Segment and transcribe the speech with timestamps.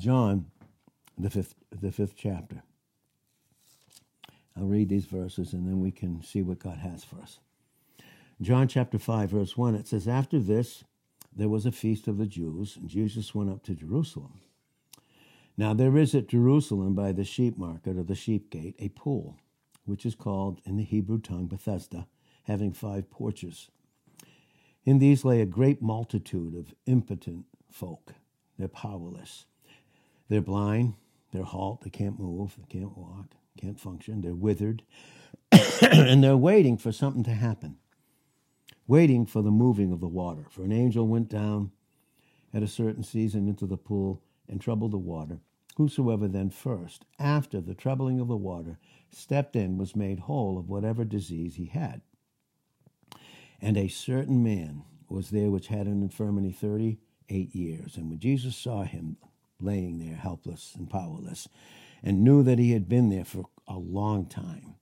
[0.00, 0.46] John,
[1.18, 2.62] the fifth, the fifth chapter.
[4.56, 7.38] I'll read these verses and then we can see what God has for us.
[8.40, 10.84] John chapter 5, verse 1, it says, After this,
[11.36, 14.40] there was a feast of the Jews, and Jesus went up to Jerusalem.
[15.58, 19.36] Now there is at Jerusalem by the sheep market or the sheep gate a pool,
[19.84, 22.06] which is called in the Hebrew tongue Bethesda,
[22.44, 23.68] having five porches.
[24.86, 28.14] In these lay a great multitude of impotent folk.
[28.58, 29.44] They're powerless.
[30.30, 30.94] They're blind,
[31.34, 34.84] they're halt, they can't move, they can't walk, can't function, they're withered,
[35.82, 37.76] and they're waiting for something to happen
[38.90, 40.46] waiting for the moving of the water.
[40.50, 41.70] For an angel went down
[42.52, 45.38] at a certain season into the pool and troubled the water.
[45.76, 48.80] Whosoever then first, after the troubling of the water,
[49.12, 52.02] stepped in was made whole of whatever disease he had.
[53.62, 57.96] And a certain man was there which had an infirmity thirty eight years.
[57.96, 59.18] And when Jesus saw him
[59.62, 61.48] laying there helpless and powerless,
[62.02, 64.74] and knew that he had been there for a long time,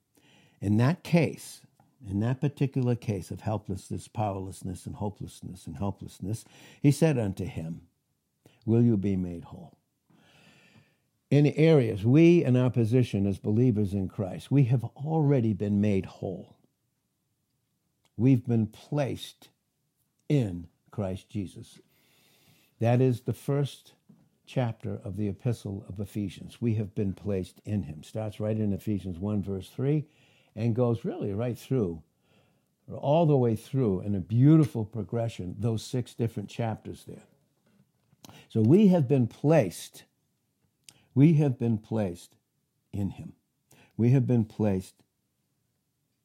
[0.61, 1.63] in that case,
[2.09, 6.45] in that particular case of helplessness, powerlessness, and hopelessness and helplessness,
[6.81, 7.83] he said unto him,
[8.65, 9.79] Will you be made whole?
[11.31, 16.07] In areas, we in our position as believers in Christ, we have already been made
[16.07, 16.57] whole.
[18.17, 19.49] We've been placed
[20.29, 21.79] in Christ Jesus.
[22.81, 23.93] That is the first
[24.49, 26.61] chapter of the epistle of Ephesians.
[26.61, 28.03] We have been placed in him.
[28.03, 30.05] Starts right in Ephesians 1, verse 3
[30.59, 32.03] and goes really right through,
[32.93, 37.23] all the way through in a beautiful progression, those six different chapters there.
[38.49, 40.03] So we have been placed,
[41.15, 42.35] we have been placed
[42.93, 43.35] in Him.
[43.97, 44.95] We have been placed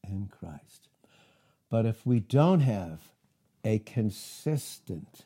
[0.03, 0.89] in Christ.
[1.69, 3.01] But if we don't have
[3.63, 5.25] a consistent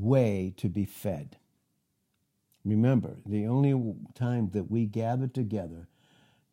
[0.00, 1.36] way to be fed,
[2.64, 5.88] remember, the only time that we gather together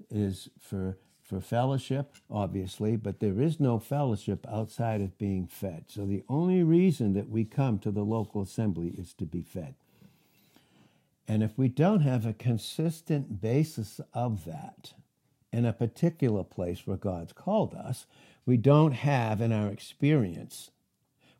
[0.09, 5.85] is for for fellowship, obviously, but there is no fellowship outside of being fed.
[5.87, 9.73] So the only reason that we come to the local assembly is to be fed.
[11.27, 14.93] And if we don't have a consistent basis of that
[15.51, 18.05] in a particular place where God's called us,
[18.45, 20.69] we don't have in our experience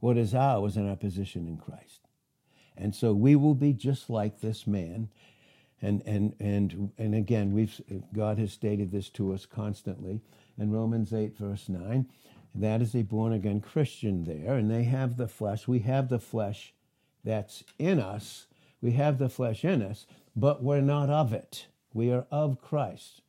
[0.05, 2.01] what is ours in our position in Christ.
[2.77, 5.09] And so we will be just like this man.
[5.81, 7.81] And and and and again we've
[8.13, 10.21] god has stated this to us constantly
[10.59, 12.07] in romans 8 verse 9
[12.53, 15.67] that is a born again christian there and they have the flesh.
[15.67, 16.73] We have the flesh
[17.23, 18.45] that's in us.
[18.81, 20.05] We have the flesh in us
[20.35, 21.65] but we're not of it.
[21.93, 23.21] We are of christ.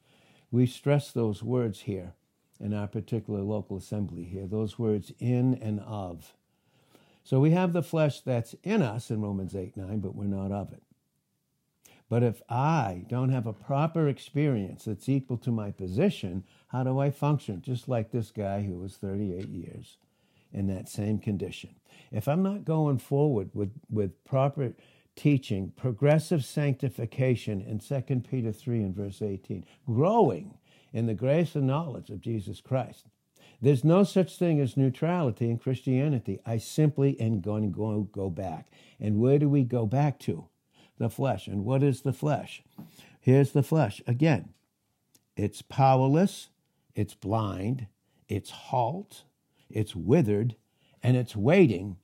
[0.50, 2.12] We stress those words here
[2.60, 6.35] in our particular local assembly here those words in and of
[7.26, 10.52] so we have the flesh that's in us in romans 8 9 but we're not
[10.52, 10.82] of it
[12.08, 16.98] but if I don't have a proper experience that's equal to my position, how do
[16.98, 17.62] I function?
[17.62, 19.98] Just like this guy who was 38 years
[20.52, 21.74] in that same condition.
[22.12, 24.74] If I'm not going forward with, with proper
[25.16, 30.58] teaching, progressive sanctification in 2 Peter 3 and verse 18, growing
[30.92, 33.06] in the grace and knowledge of Jesus Christ.
[33.60, 36.40] There's no such thing as neutrality in Christianity.
[36.44, 38.66] I simply am going to go, back.
[39.00, 40.48] And where do we go back to?
[40.98, 41.46] the flesh.
[41.46, 42.62] And what is the flesh?
[43.20, 44.00] Here's the flesh.
[44.06, 44.50] Again,
[45.36, 46.48] it's powerless,
[46.94, 47.86] it's blind,
[48.28, 49.24] it's halt,
[49.68, 50.56] it's withered,
[51.02, 51.96] and it's waiting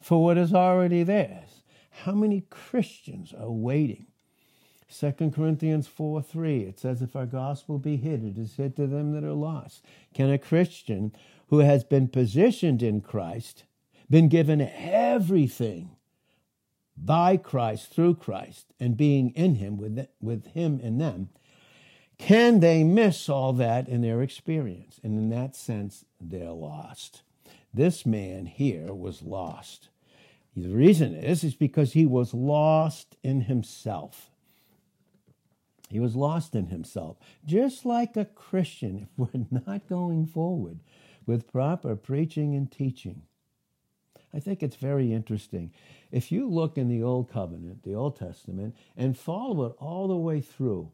[0.00, 1.62] for what is already theirs.
[2.04, 4.06] How many Christians are waiting?
[4.92, 8.86] 2 Corinthians 4 3, it says, If our gospel be hid, it is hid to
[8.86, 9.84] them that are lost.
[10.14, 11.12] Can a Christian
[11.48, 13.64] who has been positioned in Christ,
[14.08, 15.90] been given everything
[16.96, 21.30] by Christ, through Christ, and being in Him, with, with Him in them,
[22.18, 25.00] can they miss all that in their experience?
[25.02, 27.22] And in that sense, they're lost.
[27.72, 29.88] This man here was lost.
[30.56, 34.29] The reason is, is because he was lost in himself.
[35.90, 37.16] He was lost in himself.
[37.44, 40.78] Just like a Christian, if we're not going forward
[41.26, 43.22] with proper preaching and teaching,
[44.32, 45.72] I think it's very interesting.
[46.12, 50.16] If you look in the Old Covenant, the Old Testament, and follow it all the
[50.16, 50.92] way through,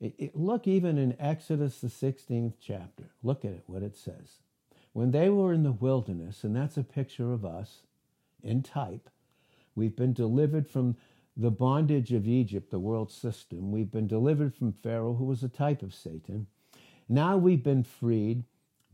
[0.00, 3.10] it, it, look even in Exodus, the 16th chapter.
[3.22, 4.38] Look at it, what it says.
[4.92, 7.82] When they were in the wilderness, and that's a picture of us
[8.42, 9.10] in type,
[9.74, 10.96] we've been delivered from
[11.38, 13.70] the bondage of Egypt, the world system.
[13.70, 16.48] We've been delivered from Pharaoh, who was a type of Satan.
[17.08, 18.42] Now we've been freed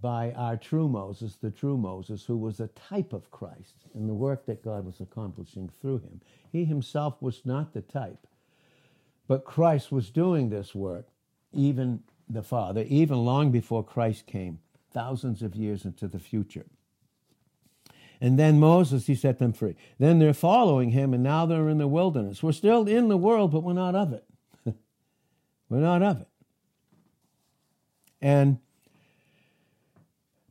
[0.03, 4.15] by our true Moses, the true Moses, who was a type of Christ and the
[4.15, 6.21] work that God was accomplishing through him.
[6.53, 8.27] He himself was not the type,
[9.27, 11.09] but Christ was doing this work,
[11.55, 14.59] even the Father, even long before Christ came,
[14.93, 16.67] thousands of years into the future.
[18.21, 19.77] And then Moses, he set them free.
[19.99, 22.43] Then they're following him, and now they're in the wilderness.
[22.43, 24.25] We're still in the world, but we're not of it.
[25.69, 26.29] we're not of it.
[28.21, 28.59] And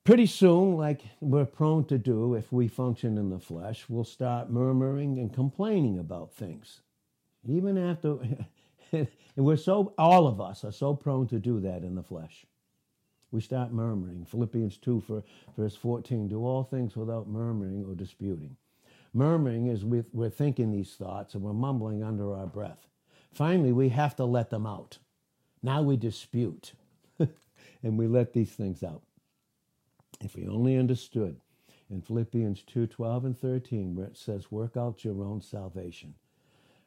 [0.03, 4.49] pretty soon, like we're prone to do if we function in the flesh, we'll start
[4.49, 6.81] murmuring and complaining about things.
[7.47, 8.17] Even after,
[9.35, 12.45] we're so, all of us are so prone to do that in the flesh.
[13.33, 14.25] We start murmuring.
[14.25, 15.23] Philippians 2, for
[15.57, 18.55] verse 14 do all things without murmuring or disputing.
[19.11, 22.87] Murmuring is we, we're thinking these thoughts and we're mumbling under our breath.
[23.33, 24.99] Finally, we have to let them out.
[25.63, 26.73] Now we dispute
[27.19, 29.01] and we let these things out.
[30.21, 31.35] If we only understood
[31.89, 36.13] in Philippians 2 12 and 13, where it says, Work out your own salvation.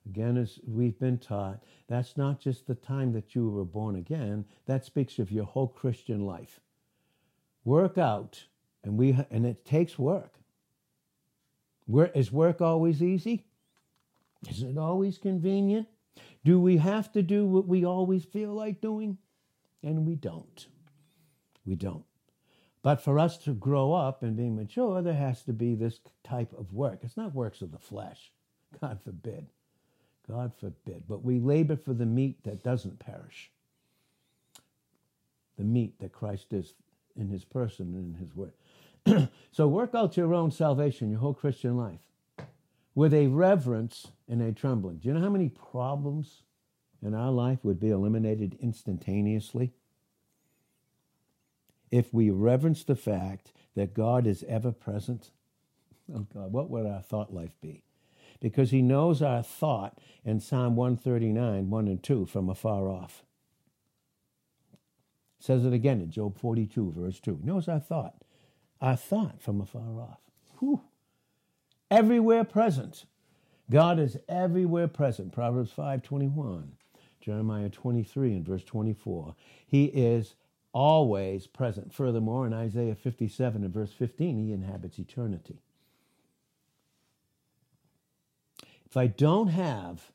[0.07, 4.45] Again, as we've been taught, that's not just the time that you were born again,
[4.67, 6.61] that speaks of your whole Christian life.
[7.65, 8.45] Work out,
[8.85, 10.35] and, we, and it takes work.
[11.87, 13.45] Where, is work always easy?
[14.49, 15.89] Is it always convenient?
[16.45, 19.19] Do we have to do what we always feel like doing?
[19.83, 20.67] And we don't.
[21.65, 22.05] We don't.
[22.83, 26.53] But for us to grow up and be mature, there has to be this type
[26.57, 27.01] of work.
[27.03, 28.31] It's not works of the flesh,
[28.81, 29.47] God forbid.
[30.29, 31.05] God forbid.
[31.09, 33.51] But we labor for the meat that doesn't perish.
[35.57, 36.75] The meat that Christ is
[37.17, 39.29] in his person and in his word.
[39.53, 42.01] so work out your own salvation, your whole Christian life,
[42.95, 44.99] with a reverence and a trembling.
[44.99, 46.43] Do you know how many problems
[47.03, 49.73] in our life would be eliminated instantaneously?
[51.91, 55.31] If we reverence the fact that God is ever present,
[56.13, 57.83] oh God, what would our thought life be?
[58.41, 63.25] Because he knows our thought in Psalm 139, 1 and 2 from afar off.
[65.39, 67.39] says it again in Job 42, verse 2.
[67.41, 68.15] He knows our thought,
[68.81, 70.21] our thought from afar off.
[70.59, 70.81] Whew.
[71.91, 73.05] Everywhere present.
[73.71, 75.33] God is everywhere present.
[75.33, 76.73] Proverbs 5, 21.
[77.21, 79.35] Jeremiah 23 and verse 24.
[79.67, 80.37] He is
[80.73, 81.93] always present.
[81.93, 85.63] Furthermore, in Isaiah 57 and verse 15, he inhabits eternity.
[88.97, 90.11] If I don't have,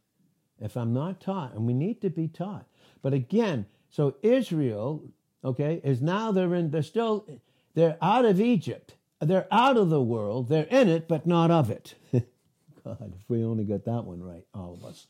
[0.59, 2.65] if I'm not taught, and we need to be taught.
[3.03, 5.03] But again, so Israel,
[5.45, 7.27] okay, is now they're in, they're still,
[7.75, 8.95] they're out of Egypt.
[9.19, 10.49] They're out of the world.
[10.49, 11.93] They're in it, but not of it.
[12.83, 15.05] God, if we only got that one right, all of us.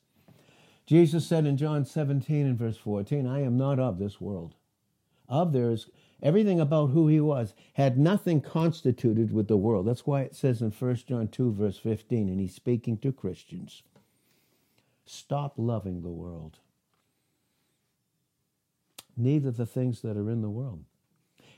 [0.85, 4.53] Jesus said in John 17 and verse 14, I am not of this world.
[5.29, 5.89] Of theirs,
[6.21, 9.87] everything about who he was had nothing constituted with the world.
[9.87, 13.83] That's why it says in 1 John 2, verse 15, and he's speaking to Christians
[15.03, 16.59] stop loving the world,
[19.17, 20.85] neither the things that are in the world.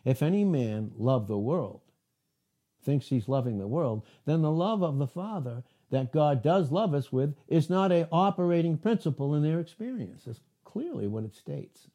[0.05, 1.81] If any man love the world,
[2.83, 6.93] thinks he's loving the world, then the love of the Father that God does love
[6.93, 10.23] us with is not a operating principle in their experience.
[10.25, 11.87] That's clearly what it states.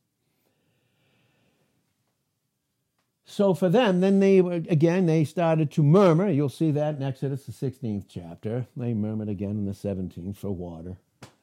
[3.31, 6.31] So for them, then they again they started to murmur.
[6.31, 8.67] You'll see that in Exodus the 16th chapter.
[8.75, 10.97] They murmured again in the 17th for water.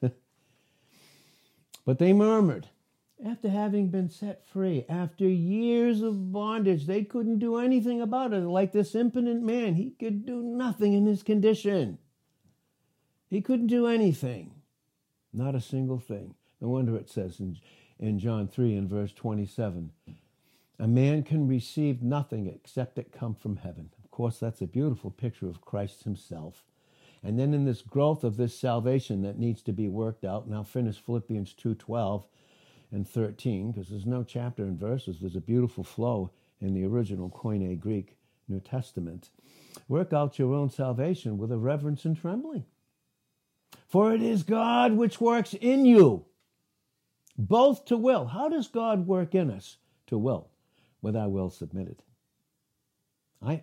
[1.84, 2.66] but they murmured
[3.24, 8.40] after having been set free, after years of bondage, they couldn't do anything about it.
[8.40, 11.98] Like this impotent man, he could do nothing in his condition.
[13.30, 14.50] He couldn't do anything,
[15.32, 16.34] not a single thing.
[16.60, 17.58] No wonder it says in,
[18.00, 19.92] in John 3 and verse 27
[20.78, 23.90] a man can receive nothing except it come from heaven.
[24.04, 26.64] Of course, that's a beautiful picture of Christ himself.
[27.22, 30.64] And then in this growth of this salvation that needs to be worked out, I'll
[30.64, 32.24] finish Philippians 2.12
[32.92, 35.18] and 13, because there's no chapter and verses.
[35.20, 36.30] There's a beautiful flow
[36.60, 38.16] in the original Koine Greek
[38.48, 39.30] New Testament.
[39.88, 42.64] Work out your own salvation with a reverence and trembling.
[43.88, 46.26] For it is God which works in you,
[47.36, 48.26] both to will.
[48.26, 49.78] How does God work in us?
[50.08, 50.48] To will
[51.02, 52.02] with our will submitted.
[53.44, 53.62] I,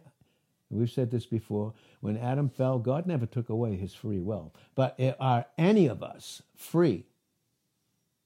[0.70, 1.74] we've said this before.
[2.02, 4.54] When Adam fell, God never took away his free will.
[4.76, 7.06] But are any of us free?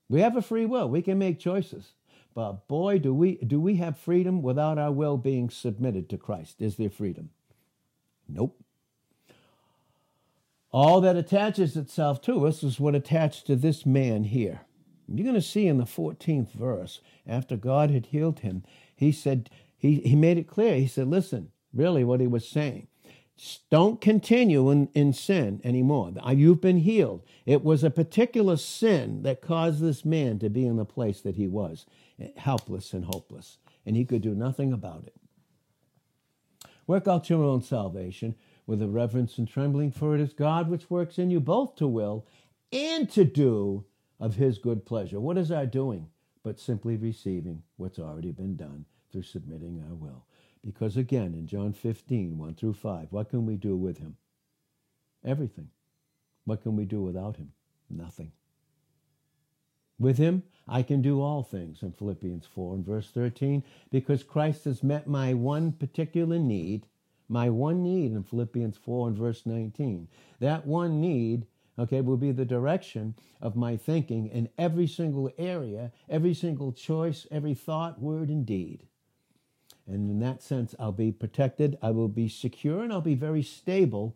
[0.09, 0.89] We have a free will.
[0.89, 1.93] We can make choices.
[2.33, 6.61] But boy, do we do we have freedom without our will being submitted to Christ?
[6.61, 7.31] Is there freedom?
[8.29, 8.61] Nope.
[10.71, 14.61] All that attaches itself to us is what attached to this man here.
[15.07, 18.63] You're going to see in the 14th verse, after God had healed him,
[18.95, 20.75] he said, he, he made it clear.
[20.75, 22.87] He said, listen, really what he was saying.
[23.69, 26.11] Don't continue in, in sin anymore.
[26.31, 27.23] You've been healed.
[27.45, 31.35] It was a particular sin that caused this man to be in the place that
[31.35, 31.85] he was,
[32.37, 35.13] helpless and hopeless, and he could do nothing about it.
[36.87, 38.33] Work out your own salvation
[38.65, 41.87] with a reverence and trembling, for it is God which works in you both to
[41.87, 42.25] will
[42.71, 43.85] and to do
[44.19, 45.19] of his good pleasure.
[45.19, 46.07] What is our doing?
[46.43, 50.25] But simply receiving what's already been done through submitting our will.
[50.65, 54.17] Because again, in John 15, 1 through 5, what can we do with him?
[55.25, 55.69] Everything.
[56.45, 57.51] What can we do without him?
[57.89, 58.31] Nothing.
[60.00, 64.65] With him, I can do all things in Philippians 4 and verse 13, because Christ
[64.65, 66.86] has met my one particular need,
[67.29, 70.07] my one need in Philippians 4 and verse 19.
[70.39, 71.47] That one need,
[71.77, 77.27] okay, will be the direction of my thinking in every single area, every single choice,
[77.31, 78.88] every thought, word, and deed.
[79.86, 83.43] And in that sense, I'll be protected, I will be secure, and I'll be very
[83.43, 84.15] stable.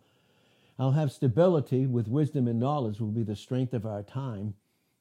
[0.78, 4.56] I'll have stability with wisdom and knowledge, will be the strength of our time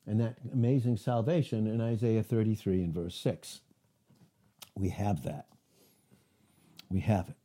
[0.07, 3.61] and that amazing salvation in Isaiah 33 and verse 6.
[4.75, 5.47] We have that.
[6.88, 7.37] We have it.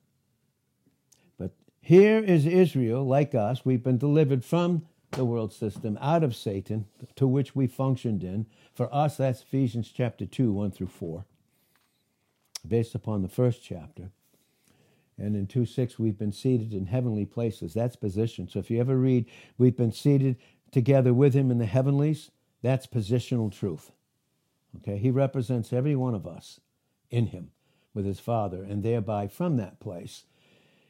[1.37, 3.65] But here is Israel, like us.
[3.65, 8.45] We've been delivered from the world system, out of Satan, to which we functioned in.
[8.73, 11.25] For us, that's Ephesians chapter 2, 1 through 4,
[12.67, 14.11] based upon the first chapter.
[15.17, 17.73] And in 2 6, we've been seated in heavenly places.
[17.73, 18.49] That's position.
[18.49, 19.25] So if you ever read,
[19.57, 20.35] we've been seated
[20.71, 22.31] together with him in the heavenlies,
[22.61, 23.91] that's positional truth.
[24.77, 26.59] Okay, he represents every one of us
[27.09, 27.51] in him
[27.93, 30.25] with his Father, and thereby from that place,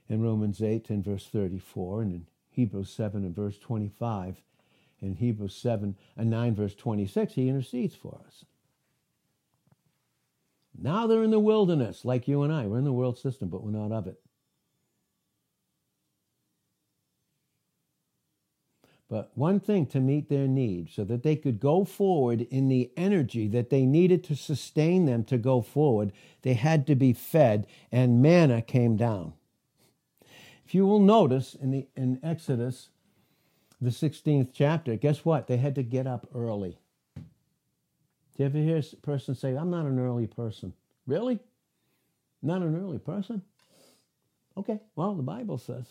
[0.09, 4.41] in Romans 8 and verse 34, and in Hebrews 7 and verse 25,
[5.01, 8.45] in Hebrews 7 and 9 verse 26, he intercedes for us.
[10.77, 12.65] Now they're in the wilderness, like you and I.
[12.65, 14.19] We're in the world system, but we're not of it.
[19.09, 22.91] but one thing to meet their needs so that they could go forward in the
[22.97, 27.67] energy that they needed to sustain them to go forward, they had to be fed,
[27.91, 29.33] and manna came down.
[30.65, 32.89] If you will notice in, the, in Exodus,
[33.79, 35.47] the 16th chapter, guess what?
[35.47, 36.77] They had to get up early.
[37.15, 37.23] Do
[38.43, 40.73] you ever hear a person say, I'm not an early person?
[41.05, 41.39] Really?
[42.41, 43.43] Not an early person?
[44.57, 45.85] Okay, well, the Bible says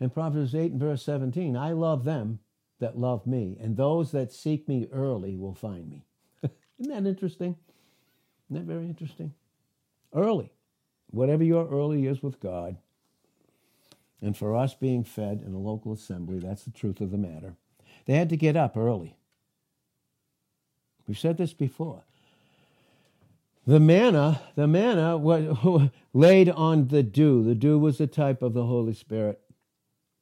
[0.00, 2.38] in Proverbs 8 and verse 17, I love them
[2.80, 6.04] that love me, and those that seek me early will find me.
[6.78, 7.56] Isn't that interesting?
[8.48, 9.34] Isn't that very interesting?
[10.14, 10.52] Early.
[11.10, 12.76] Whatever your early is with God.
[14.20, 17.54] And for us being fed in a local assembly, that's the truth of the matter.
[18.06, 19.16] They had to get up early.
[21.06, 22.04] We've said this before.
[23.66, 27.44] The manna, the manna was laid on the dew.
[27.44, 29.40] The dew was a type of the Holy Spirit.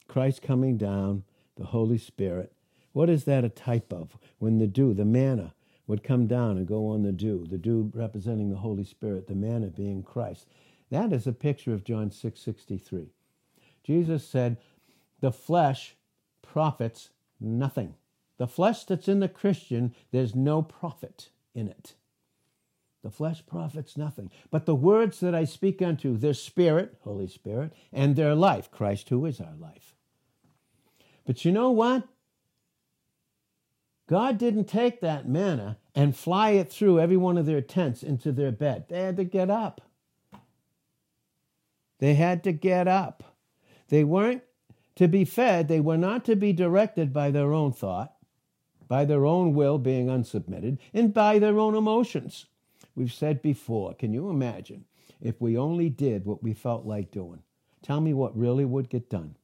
[0.08, 1.24] Christ coming down,
[1.56, 2.52] the Holy Spirit.
[2.92, 4.18] What is that a type of?
[4.38, 5.54] When the dew, the manna,
[5.86, 9.34] would come down and go on the dew, the dew representing the Holy Spirit, the
[9.34, 10.48] manna being Christ.
[10.90, 13.12] That is a picture of John 6 63.
[13.86, 14.56] Jesus said,
[15.20, 15.94] The flesh
[16.42, 17.94] profits nothing.
[18.36, 21.94] The flesh that's in the Christian, there's no profit in it.
[23.04, 24.32] The flesh profits nothing.
[24.50, 29.08] But the words that I speak unto, their spirit, Holy Spirit, and their life, Christ
[29.10, 29.94] who is our life.
[31.24, 32.08] But you know what?
[34.08, 38.32] God didn't take that manna and fly it through every one of their tents into
[38.32, 38.86] their bed.
[38.88, 39.80] They had to get up.
[41.98, 43.35] They had to get up.
[43.88, 44.42] They weren't
[44.96, 48.14] to be fed, they were not to be directed by their own thought,
[48.88, 52.46] by their own will being unsubmitted, and by their own emotions.
[52.94, 54.86] We've said before, can you imagine
[55.20, 57.42] if we only did what we felt like doing?
[57.82, 59.36] Tell me what really would get done.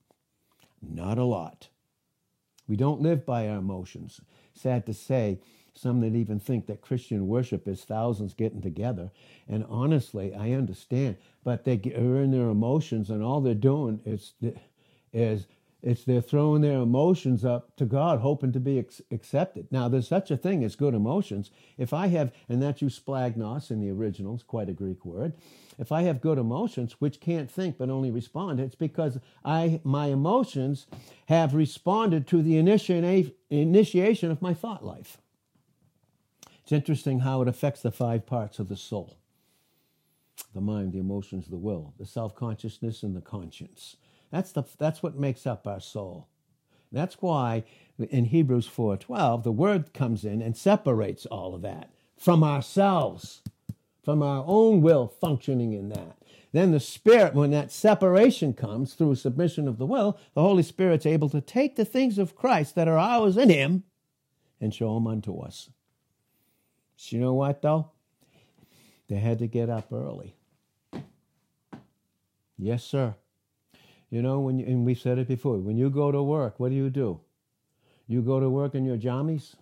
[0.80, 1.68] Not a lot.
[2.66, 4.20] We don't live by our emotions.
[4.54, 5.40] Sad to say,
[5.74, 9.10] some that even think that Christian worship is thousands getting together.
[9.48, 14.34] And honestly, I understand, but they are in their emotions, and all they're doing is
[15.12, 15.46] is
[15.82, 19.66] it's they're throwing their emotions up to God, hoping to be ex- accepted.
[19.72, 21.50] Now, there's such a thing as good emotions.
[21.76, 25.32] If I have, and that's eusplanchnos in the original, it's quite a Greek word.
[25.78, 30.06] If I have good emotions, which can't think but only respond, it's because I my
[30.06, 30.86] emotions
[31.26, 35.18] have responded to the initiation of my thought life.
[36.62, 39.16] It's interesting how it affects the five parts of the soul
[40.54, 43.96] the mind, the emotions, the will, the self consciousness, and the conscience.
[44.30, 46.28] That's, the, that's what makes up our soul.
[46.90, 47.64] That's why
[47.98, 53.42] in Hebrews 4:12 the word comes in and separates all of that from ourselves.
[54.02, 56.16] from our own will functioning in that.
[56.52, 61.06] Then the Spirit, when that separation comes through submission of the will, the Holy Spirit's
[61.06, 63.84] able to take the things of Christ that are ours in Him
[64.60, 65.70] and show them unto us.
[66.96, 67.90] So you know what, though?
[69.08, 70.36] They had to get up early.
[72.58, 73.14] Yes, sir.
[74.10, 76.68] You know, when you, and we've said it before, when you go to work, what
[76.68, 77.20] do you do?
[78.06, 79.54] You go to work in your jammies.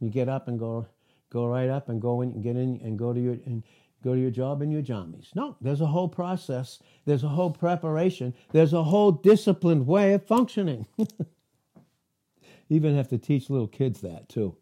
[0.00, 0.86] You get up and go,
[1.30, 3.62] go right up and go and get in and go to your and
[4.04, 5.34] go to your job in your jammies.
[5.34, 6.78] No, there's a whole process.
[7.04, 8.34] There's a whole preparation.
[8.52, 10.86] There's a whole disciplined way of functioning.
[12.68, 14.56] Even have to teach little kids that too.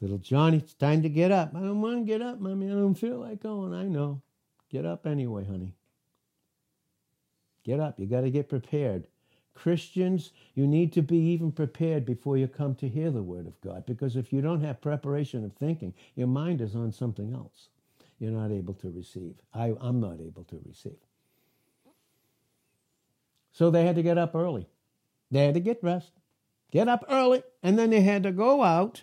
[0.00, 1.54] Little Johnny, it's time to get up.
[1.54, 2.66] I don't want to get up, mommy.
[2.66, 3.74] I don't feel like going.
[3.74, 4.22] I know.
[4.70, 5.74] Get up anyway, honey.
[7.64, 8.00] Get up.
[8.00, 9.08] You got to get prepared.
[9.52, 13.60] Christians, you need to be even prepared before you come to hear the Word of
[13.60, 13.84] God.
[13.84, 17.68] Because if you don't have preparation of thinking, your mind is on something else.
[18.18, 19.34] You're not able to receive.
[19.52, 20.96] I, I'm not able to receive.
[23.52, 24.66] So they had to get up early.
[25.30, 26.12] They had to get rest,
[26.70, 29.02] get up early, and then they had to go out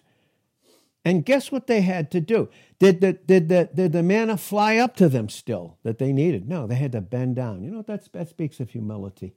[1.07, 2.49] and guess what they had to do?
[2.79, 6.49] Did the, did, the, did the manna fly up to them still that they needed?
[6.49, 7.63] No, they had to bend down.
[7.63, 9.33] You know, that's, that speaks of humility.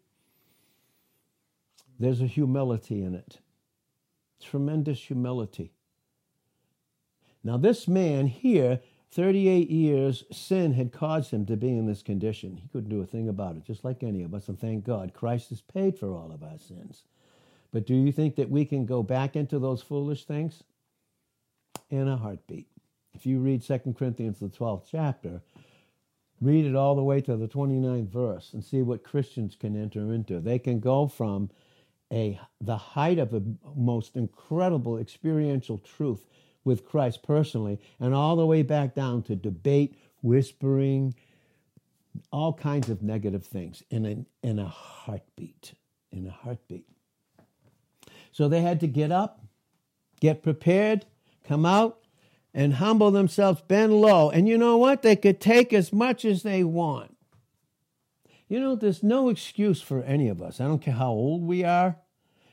[2.01, 3.39] There's a humility in it,
[4.43, 5.71] tremendous humility.
[7.45, 8.81] Now, this man here,
[9.13, 12.57] 38 years, sin had caused him to be in this condition.
[12.57, 14.49] He couldn't do a thing about it, just like any of us.
[14.49, 17.05] And thank God, Christ has paid for all of our sins.
[17.71, 20.65] But do you think that we can go back into those foolish things?
[21.91, 22.69] In a heartbeat.
[23.15, 25.43] If you read 2 Corinthians, the 12th chapter,
[26.41, 30.13] read it all the way to the 29th verse and see what Christians can enter
[30.13, 30.41] into.
[30.41, 31.51] They can go from
[32.13, 33.43] a the height of a
[33.77, 36.27] most incredible experiential truth
[36.65, 41.15] with Christ personally and all the way back down to debate, whispering,
[42.33, 45.75] all kinds of negative things in a, in a heartbeat.
[46.13, 46.87] In a heartbeat.
[48.33, 49.45] So they had to get up,
[50.21, 51.07] get prepared,
[51.45, 51.99] come out
[52.53, 54.31] and humble themselves, bend low.
[54.31, 55.03] And you know what?
[55.03, 57.17] They could take as much as they want.
[58.49, 60.61] You know, there's no excuse for any of us.
[60.61, 61.97] I don't care how old we are.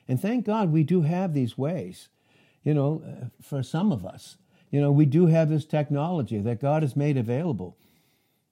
[0.08, 2.10] And thank God we do have these ways.
[2.64, 4.38] You know, uh, for some of us,
[4.70, 7.78] you know, we do have this technology that God has made available.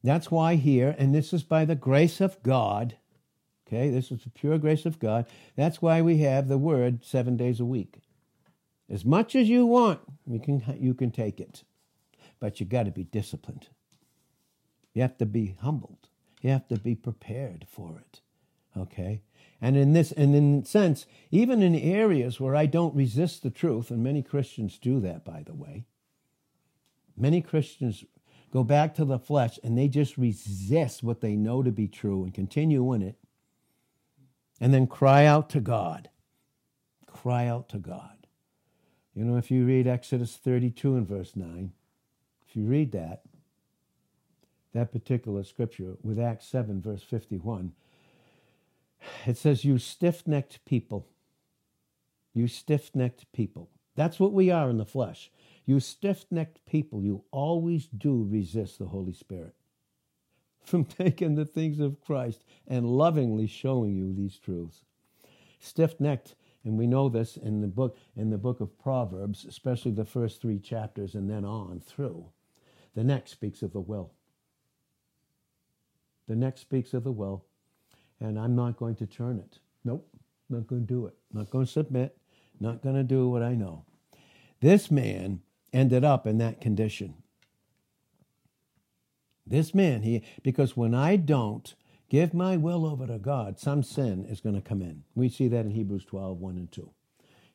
[0.03, 2.95] That's why here, and this is by the grace of God,
[3.67, 5.25] okay, this is the pure grace of God.
[5.55, 7.99] That's why we have the word seven days a week.
[8.89, 11.63] As much as you want, you can, you can take it.
[12.39, 13.69] But you got to be disciplined.
[14.93, 16.09] You have to be humbled.
[16.41, 18.21] You have to be prepared for it.
[18.77, 19.21] Okay?
[19.61, 23.89] And in this, and in sense, even in areas where I don't resist the truth,
[23.89, 25.85] and many Christians do that, by the way,
[27.17, 28.03] many Christians
[28.51, 32.23] go back to the flesh and they just resist what they know to be true
[32.23, 33.17] and continue in it,
[34.61, 36.09] and then cry out to God.
[37.07, 38.14] Cry out to God.
[39.15, 41.71] You know, if you read Exodus 32 and verse 9,
[42.47, 43.21] if you read that,
[44.73, 47.71] that particular scripture with Acts 7, verse 51,
[49.25, 51.08] it says, You stiff necked people.
[52.34, 53.69] You stiff necked people.
[53.95, 55.32] That's what we are in the flesh.
[55.65, 59.56] You stiff necked people, you always do resist the Holy Spirit
[60.63, 64.84] from taking the things of Christ and lovingly showing you these truths.
[65.60, 69.91] Stiff necked and we know this in the book in the book of Proverbs, especially
[69.91, 72.25] the first three chapters and then on through.
[72.95, 74.12] The next speaks of the will.
[76.28, 77.45] The next speaks of the will,
[78.19, 79.60] and I'm not going to turn it.
[79.84, 80.10] Nope,
[80.49, 81.13] not going to do it.
[81.32, 82.17] Not going to submit.
[82.60, 83.86] Not going to do what I know.
[84.62, 87.15] This man ended up in that condition.
[89.45, 91.75] This man, he because when I don't,
[92.09, 95.03] give my will over to God, some sin is going to come in.
[95.15, 96.89] We see that in Hebrews 12, 1 and 2.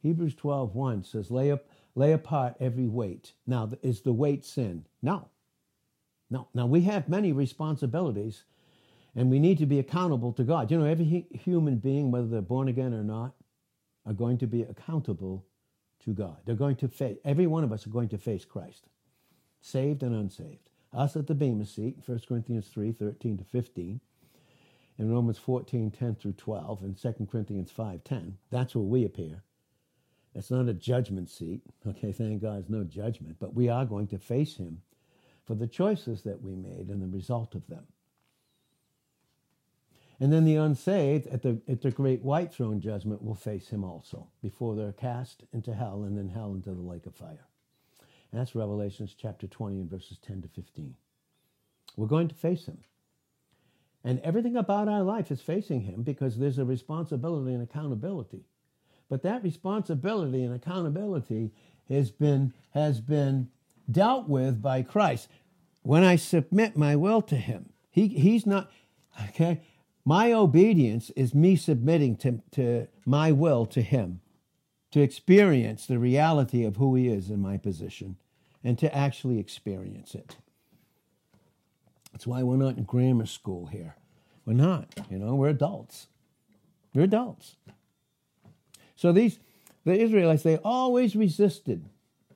[0.02, 3.34] Hebrews 12, 1 says, lay, up, lay apart every weight.
[3.46, 4.86] Now, is the weight sin?
[5.02, 5.28] No.
[6.30, 6.48] No.
[6.54, 8.44] Now, we have many responsibilities
[9.14, 10.70] and we need to be accountable to God.
[10.70, 13.34] You know, every human being, whether they're born again or not,
[14.06, 15.44] are going to be accountable
[16.04, 16.38] to God.
[16.44, 18.86] They're going to face, every one of us are going to face Christ,
[19.60, 20.70] saved and unsaved.
[20.92, 24.00] Us at the Bema seat, 1 Corinthians 3, 13 to 15
[25.00, 28.36] in Romans 14, 10 through 12, and 2 Corinthians 5, 10.
[28.50, 29.42] That's where we appear.
[30.34, 31.62] It's not a judgment seat.
[31.86, 34.82] Okay, thank God it's no judgment, but we are going to face him
[35.46, 37.86] for the choices that we made and the result of them.
[40.20, 43.82] And then the unsaved at the, at the great white throne judgment will face him
[43.82, 47.46] also before they're cast into hell and then hell into the lake of fire.
[48.30, 50.94] And that's Revelations chapter 20 and verses 10 to 15.
[51.96, 52.84] We're going to face him.
[54.02, 58.44] And everything about our life is facing him because there's a responsibility and accountability.
[59.08, 61.50] But that responsibility and accountability
[61.88, 63.48] has been, has been
[63.90, 65.28] dealt with by Christ.
[65.82, 68.70] When I submit my will to him, he, he's not,
[69.30, 69.60] okay?
[70.04, 74.20] My obedience is me submitting to, to my will to him,
[74.92, 78.16] to experience the reality of who he is in my position,
[78.64, 80.36] and to actually experience it.
[82.12, 83.96] That's why we're not in grammar school here.
[84.44, 86.08] We're not, you know, we're adults.
[86.94, 87.56] We're adults.
[88.96, 89.38] So these,
[89.84, 91.88] the Israelites, they always resisted.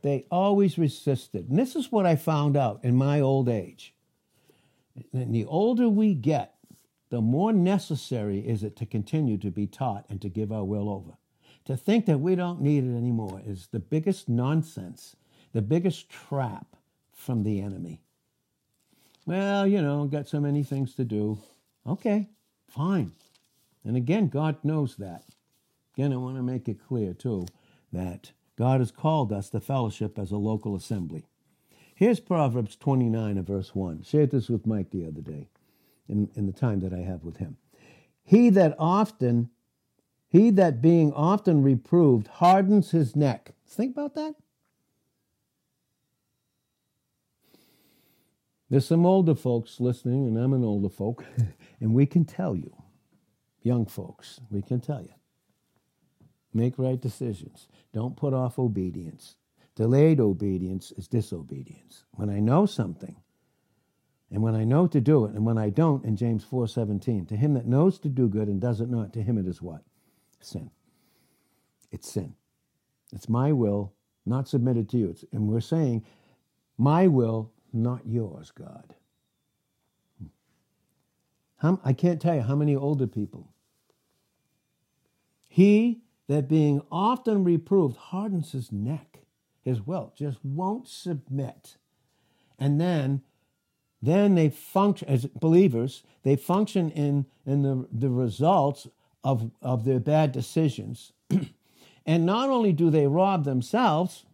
[0.03, 1.49] They always resisted.
[1.49, 3.95] And this is what I found out in my old age.
[5.13, 6.55] And the older we get,
[7.11, 10.89] the more necessary is it to continue to be taught and to give our will
[10.89, 11.17] over.
[11.67, 15.17] To think that we don't need it anymore is the biggest nonsense,
[15.53, 16.77] the biggest trap
[17.13, 18.04] from the enemy.
[19.27, 21.39] Well, you know, got so many things to do.
[21.87, 22.29] Okay,
[22.69, 23.13] fine.
[23.85, 25.25] And again, God knows that.
[25.95, 27.47] Again, I want to make it clear, too,
[27.93, 31.25] that God has called us to fellowship as a local assembly.
[31.95, 34.03] Here's Proverbs 29 and verse 1.
[34.03, 35.49] Shared this with Mike the other day
[36.09, 37.57] in, in the time that I have with him.
[38.23, 39.51] He that often,
[40.29, 43.53] he that being often reproved hardens his neck.
[43.67, 44.35] Think about that.
[48.75, 51.25] There's some older folks listening, and I'm an older folk,
[51.81, 52.75] and we can tell you,
[53.63, 55.15] young folks, we can tell you.
[56.53, 57.69] Make right decisions.
[57.93, 59.37] Don't put off obedience.
[59.77, 62.03] Delayed obedience is disobedience.
[62.15, 63.15] When I know something,
[64.33, 67.37] and when I know to do it, and when I don't, in James 4:17, to
[67.37, 69.85] him that knows to do good and does it not, to him it is what?
[70.41, 70.69] Sin.
[71.93, 72.35] It's sin.
[73.13, 73.93] It's my will,
[74.27, 75.11] not submitted to you.
[75.11, 76.05] It's, and we're saying,
[76.77, 78.95] my will, not yours, God.
[81.59, 83.53] How, I can't tell you how many older people.
[85.49, 89.21] He that being often reproved hardens his neck,
[89.63, 91.77] his will, just won't submit.
[92.59, 93.23] And then
[94.05, 98.87] then they function as believers, they function in, in the, the results
[99.23, 101.13] of, of their bad decisions.
[102.07, 104.27] and not only do they rob themselves,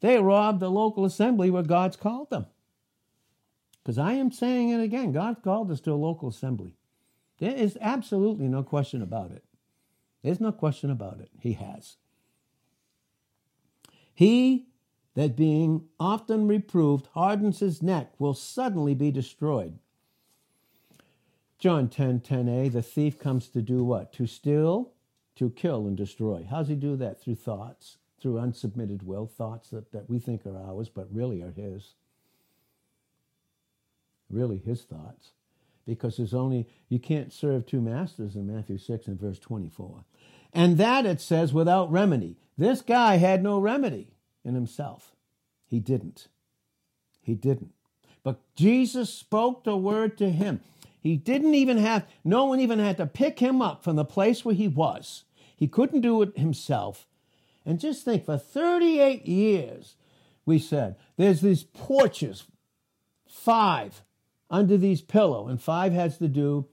[0.00, 2.46] they rob the local assembly where God's called them.
[3.86, 6.74] Because I am saying it again God called us to a local assembly.
[7.38, 9.44] There is absolutely no question about it.
[10.24, 11.30] There's no question about it.
[11.38, 11.94] He has.
[14.12, 14.66] He
[15.14, 19.78] that being often reproved hardens his neck will suddenly be destroyed.
[21.60, 24.12] John 10 10a, the thief comes to do what?
[24.14, 24.94] To steal,
[25.36, 26.44] to kill, and destroy.
[26.50, 27.22] How's he do that?
[27.22, 31.52] Through thoughts, through unsubmitted will, thoughts that, that we think are ours, but really are
[31.52, 31.94] his
[34.30, 35.32] really his thoughts
[35.86, 40.04] because there's only you can't serve two masters in Matthew 6 and verse 24.
[40.52, 42.36] And that it says without remedy.
[42.58, 44.08] This guy had no remedy
[44.44, 45.14] in himself.
[45.66, 46.28] He didn't.
[47.20, 47.72] He didn't.
[48.22, 50.60] But Jesus spoke the word to him.
[51.00, 54.44] He didn't even have no one even had to pick him up from the place
[54.44, 55.24] where he was.
[55.56, 57.06] He couldn't do it himself.
[57.64, 59.96] And just think for 38 years
[60.44, 62.44] we said there's these porches
[63.28, 64.02] five
[64.50, 65.48] under these pillow.
[65.48, 66.66] And five has to do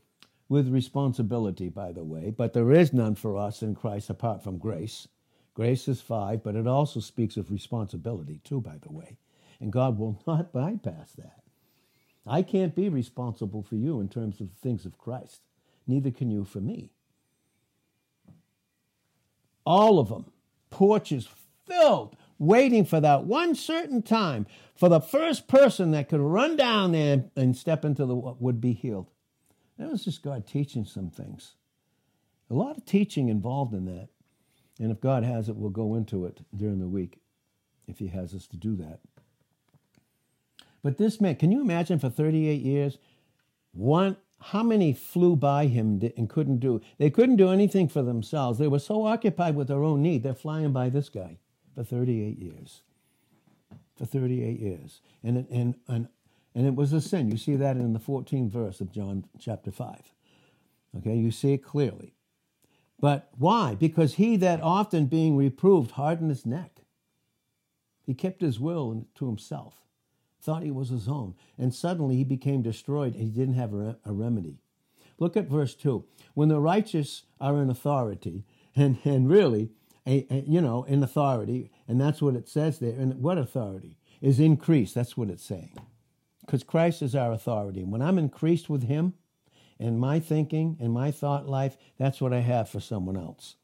[0.50, 4.58] with responsibility, by the way, but there is none for us in Christ apart from
[4.58, 5.08] grace.
[5.54, 9.18] Grace is five, but it also speaks of responsibility, too, by the way.
[9.60, 11.42] And God will not bypass that.
[12.26, 15.42] I can't be responsible for you in terms of the things of Christ.
[15.88, 16.92] Neither can you for me.
[19.66, 20.26] All of them,
[20.70, 21.28] porches
[21.66, 26.92] filled waiting for that one certain time for the first person that could run down
[26.92, 29.10] there and step into the would be healed.
[29.78, 31.56] That was just God teaching some things.
[32.50, 34.10] A lot of teaching involved in that.
[34.80, 37.20] And if God has it, we'll go into it during the week
[37.88, 39.00] if He has us to do that.
[40.82, 42.98] But this man, can you imagine for 38 years,
[43.72, 46.82] one, how many flew by him and couldn't do?
[46.98, 48.60] They couldn't do anything for themselves.
[48.60, 51.38] They were so occupied with their own need, they're flying by this guy
[51.76, 52.82] for 38 years.
[53.98, 55.02] For 38 years.
[55.24, 56.08] And, and, and,
[56.56, 57.32] and it was a sin.
[57.32, 60.14] You see that in the 14th verse of John chapter 5.
[60.98, 62.14] Okay, you see it clearly.
[63.00, 63.76] But why?
[63.76, 66.84] Because he that often being reproved hardened his neck.
[68.06, 69.76] He kept his will to himself,
[70.42, 73.98] thought he was his own, and suddenly he became destroyed and he didn't have a,
[74.06, 74.60] a remedy.
[75.20, 76.04] Look at verse 2.
[76.34, 78.44] When the righteous are in authority,
[78.76, 79.70] and, and really,
[80.06, 82.94] a, a, you know, in authority, and that's what it says there.
[82.94, 83.98] And what authority?
[84.24, 84.96] is increased.
[84.96, 85.78] That's what it's saying.
[86.40, 87.82] Because Christ is our authority.
[87.82, 89.14] And when I'm increased with Him
[89.78, 93.58] in my thinking, in my thought life, that's what I have for someone else.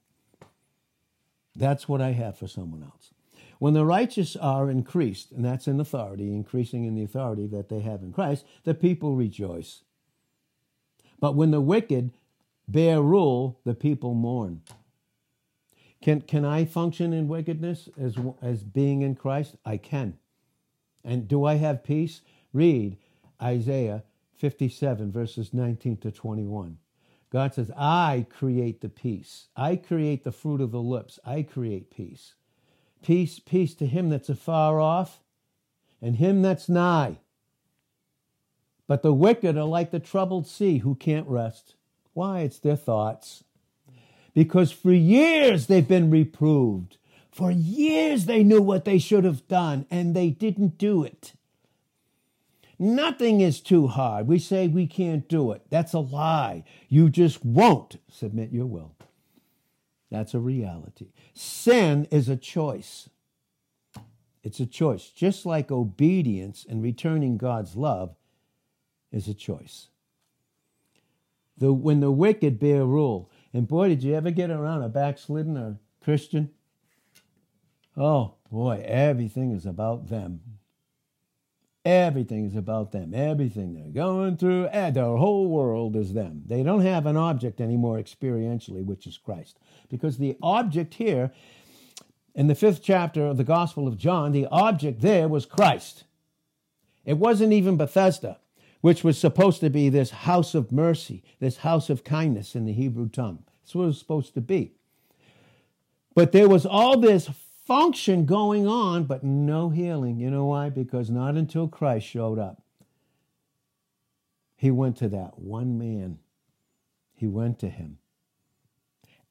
[1.56, 3.14] That's what I have for someone else.
[3.58, 7.80] When the righteous are increased, and that's in authority, increasing in the authority that they
[7.80, 9.84] have in Christ, the people rejoice.
[11.22, 12.12] But when the wicked
[12.68, 14.62] bear rule, the people mourn.
[16.02, 19.56] Can, can I function in wickedness as, as being in Christ?
[19.66, 20.18] I can.
[21.04, 22.22] And do I have peace?
[22.54, 22.98] Read
[23.42, 24.04] Isaiah
[24.38, 26.78] 57, verses 19 to 21.
[27.32, 29.48] God says, I create the peace.
[29.56, 31.20] I create the fruit of the lips.
[31.26, 32.34] I create peace.
[33.04, 35.22] Peace, peace to him that's afar off
[36.02, 37.18] and him that's nigh.
[38.88, 41.76] But the wicked are like the troubled sea who can't rest.
[42.14, 42.42] Why?
[42.42, 43.44] It's their thoughts.
[44.34, 46.98] Because for years they've been reproved.
[47.32, 51.34] For years they knew what they should have done and they didn't do it.
[52.78, 54.28] Nothing is too hard.
[54.28, 55.64] We say we can't do it.
[55.70, 56.64] That's a lie.
[56.88, 58.96] You just won't submit your will.
[60.10, 61.12] That's a reality.
[61.34, 63.10] Sin is a choice.
[64.44, 65.10] It's a choice.
[65.10, 68.16] Just like obedience and returning God's love
[69.12, 69.90] is a choice.
[71.58, 75.58] The, when the wicked bear rule, and boy, did you ever get around a backslidden
[75.58, 76.52] or Christian?
[77.98, 80.42] Oh boy, everything is about them.
[81.86, 83.14] Everything is about them.
[83.14, 86.44] Everything they're going through, eh, and their whole world is them.
[86.46, 89.58] They don't have an object anymore experientially, which is Christ.
[89.90, 91.32] Because the object here,
[92.36, 96.04] in the fifth chapter of the Gospel of John, the object there was Christ.
[97.06, 98.40] It wasn't even Bethesda,
[98.82, 102.74] which was supposed to be this house of mercy, this house of kindness in the
[102.74, 103.44] Hebrew tongue.
[103.62, 104.74] That's what it was supposed to be.
[106.16, 107.30] But there was all this
[107.66, 110.18] function going on, but no healing.
[110.18, 110.70] You know why?
[110.70, 112.62] Because not until Christ showed up.
[114.56, 116.20] He went to that one man.
[117.16, 118.00] He went to him.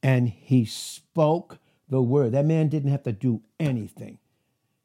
[0.02, 1.58] And he spoke
[1.88, 2.32] the word.
[2.32, 4.18] That man didn't have to do anything.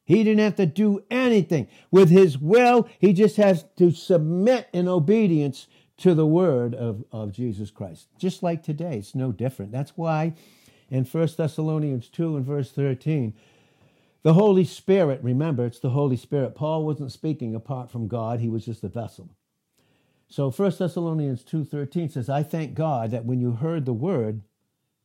[0.06, 1.68] He didn't have to do anything.
[1.92, 7.32] With his will, he just has to submit in obedience to the word of, of
[7.32, 8.08] Jesus Christ.
[8.18, 9.72] Just like today, it's no different.
[9.72, 10.34] That's why
[10.90, 13.34] in 1 Thessalonians 2 and verse 13.
[14.24, 16.56] The Holy Spirit, remember, it's the Holy Spirit.
[16.56, 19.30] Paul wasn't speaking apart from God, he was just a vessel.
[20.30, 24.42] So 1 Thessalonians 2:13 says, "I thank God that when you heard the word,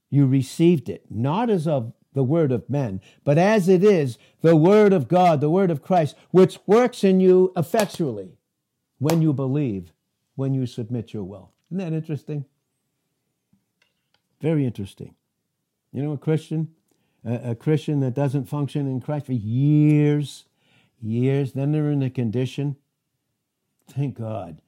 [0.08, 4.56] you received it, not as of the word of men, but as it is the
[4.56, 8.36] word of God, the word of Christ, which works in you effectually
[8.98, 9.92] when you believe,
[10.34, 12.44] when you submit your will." Isn't that interesting?
[14.40, 15.14] Very interesting.
[15.92, 16.74] You know, a Christian,
[17.24, 20.44] a, a Christian that doesn't function in Christ for years,
[21.00, 22.76] years, then they're in a condition.
[23.86, 24.60] Thank God.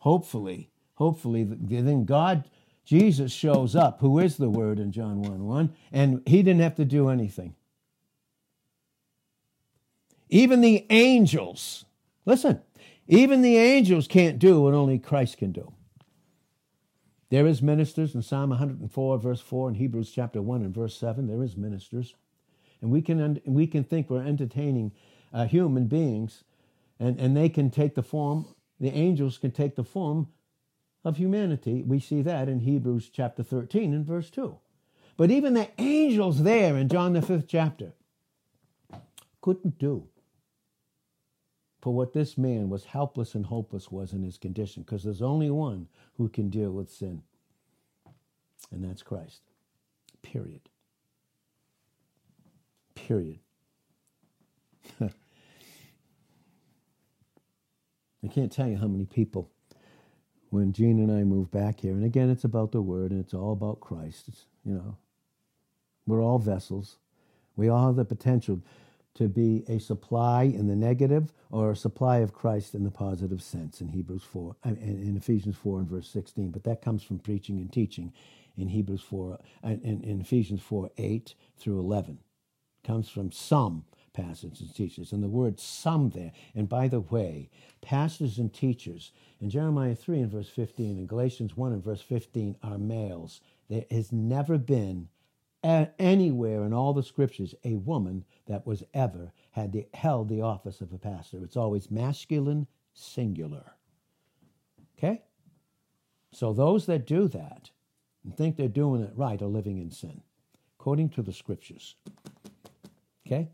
[0.00, 2.48] Hopefully, hopefully, then God,
[2.84, 6.76] Jesus shows up, who is the Word in John 1 1, and he didn't have
[6.76, 7.54] to do anything.
[10.28, 11.84] Even the angels,
[12.24, 12.60] listen,
[13.06, 15.72] even the angels can't do what only Christ can do.
[17.30, 21.26] There is ministers in Psalm 104, verse 4, and Hebrews chapter 1 and verse 7.
[21.26, 22.14] There is ministers.
[22.80, 24.92] And we can, we can think we're entertaining
[25.32, 26.44] uh, human beings,
[26.98, 28.46] and, and they can take the form,
[28.80, 30.28] the angels can take the form
[31.04, 31.82] of humanity.
[31.82, 34.56] We see that in Hebrews chapter 13 and verse 2.
[35.16, 37.92] But even the angels there in John the fifth chapter
[39.40, 40.06] couldn't do
[41.80, 45.50] for what this man was helpless and hopeless was in his condition because there's only
[45.50, 47.22] one who can deal with sin
[48.70, 49.40] and that's christ
[50.22, 50.60] period
[52.94, 53.38] period
[55.00, 55.08] i
[58.30, 59.50] can't tell you how many people
[60.50, 63.34] when Jean and I moved back here, and again, it's about the Word and it's
[63.34, 64.24] all about Christ.
[64.28, 64.96] It's, you know,
[66.06, 66.96] we're all vessels.
[67.56, 68.60] We all have the potential
[69.14, 73.42] to be a supply in the negative or a supply of Christ in the positive
[73.42, 77.58] sense in Hebrews 4 in Ephesians 4 and verse 16 but that comes from preaching
[77.58, 78.12] and teaching
[78.56, 82.18] in Hebrews 4 uh, in, in Ephesians 4 8 through 11
[82.84, 83.84] comes from some
[84.20, 87.48] pastors and teachers and the word some there and by the way
[87.80, 92.56] pastors and teachers in Jeremiah 3 and verse 15 and Galatians 1 and verse 15
[92.62, 95.08] are males there has never been
[95.62, 100.80] anywhere in all the scriptures a woman that was ever had the, held the office
[100.80, 101.42] of a pastor.
[101.42, 103.74] It's always masculine, singular.
[104.98, 105.22] Okay?
[106.32, 107.70] So those that do that
[108.24, 110.22] and think they're doing it right are living in sin,
[110.78, 111.96] according to the scriptures.
[113.26, 113.50] Okay?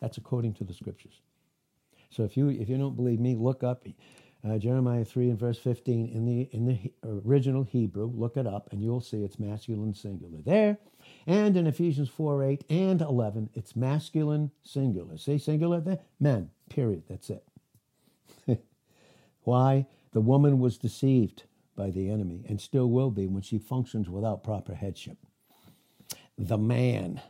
[0.00, 1.20] That's according to the scriptures.
[2.10, 3.86] So if you if you don't believe me, look up
[4.46, 8.06] uh, Jeremiah 3 and verse 15 in the in the original Hebrew.
[8.06, 10.78] Look it up, and you'll see it's masculine singular there.
[11.26, 15.16] And in Ephesians 4 8 and 11, it's masculine singular.
[15.18, 16.00] See singular there?
[16.20, 17.04] Men, period.
[17.08, 17.44] That's it.
[19.42, 19.86] Why?
[20.12, 21.44] The woman was deceived
[21.76, 25.18] by the enemy and still will be when she functions without proper headship.
[26.38, 27.20] The man,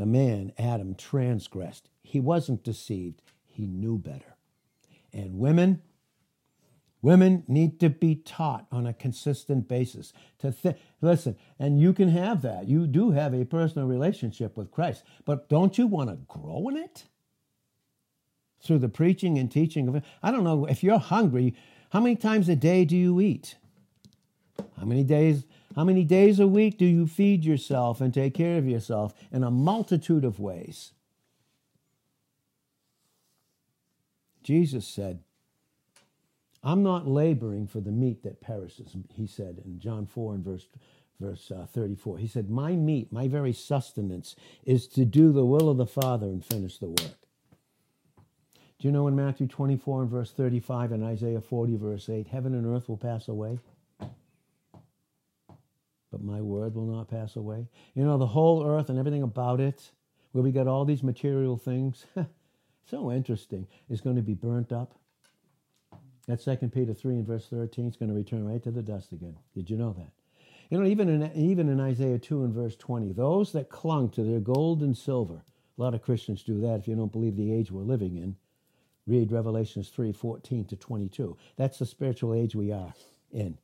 [0.00, 1.90] the man, Adam, transgressed.
[2.02, 4.34] He wasn't deceived, he knew better.
[5.12, 5.82] And women,
[7.02, 12.10] Women need to be taught on a consistent basis to th- listen, and you can
[12.10, 12.68] have that.
[12.68, 16.76] You do have a personal relationship with Christ, but don't you want to grow in
[16.76, 17.04] it?
[18.62, 20.04] Through the preaching and teaching of it.
[20.22, 21.54] I don't know if you're hungry,
[21.88, 23.56] how many times a day do you eat?
[24.78, 25.44] How many days
[25.76, 29.44] how many days a week do you feed yourself and take care of yourself in
[29.44, 30.92] a multitude of ways?
[34.42, 35.20] Jesus said,
[36.62, 40.66] I'm not laboring for the meat that perishes, he said in John 4 and verse,
[41.20, 42.18] verse uh, 34.
[42.18, 46.26] He said, My meat, my very sustenance, is to do the will of the Father
[46.26, 47.16] and finish the work.
[48.78, 52.54] Do you know in Matthew 24 and verse 35 and Isaiah 40 verse 8, heaven
[52.54, 53.60] and earth will pass away,
[56.20, 57.66] but my word will not pass away?
[57.94, 59.90] You know, the whole earth and everything about it,
[60.32, 62.04] where we got all these material things,
[62.90, 64.94] so interesting, is going to be burnt up
[66.26, 69.12] that Second Peter 3 and verse 13 is going to return right to the dust
[69.12, 69.36] again.
[69.54, 70.12] Did you know that?
[70.70, 74.22] You know, even in, even in Isaiah 2 and verse 20, those that clung to
[74.22, 75.42] their gold and silver,
[75.76, 78.36] a lot of Christians do that if you don't believe the age we're living in.
[79.06, 81.36] Read Revelations 3 14 to 22.
[81.56, 82.94] That's the spiritual age we are
[83.32, 83.58] in.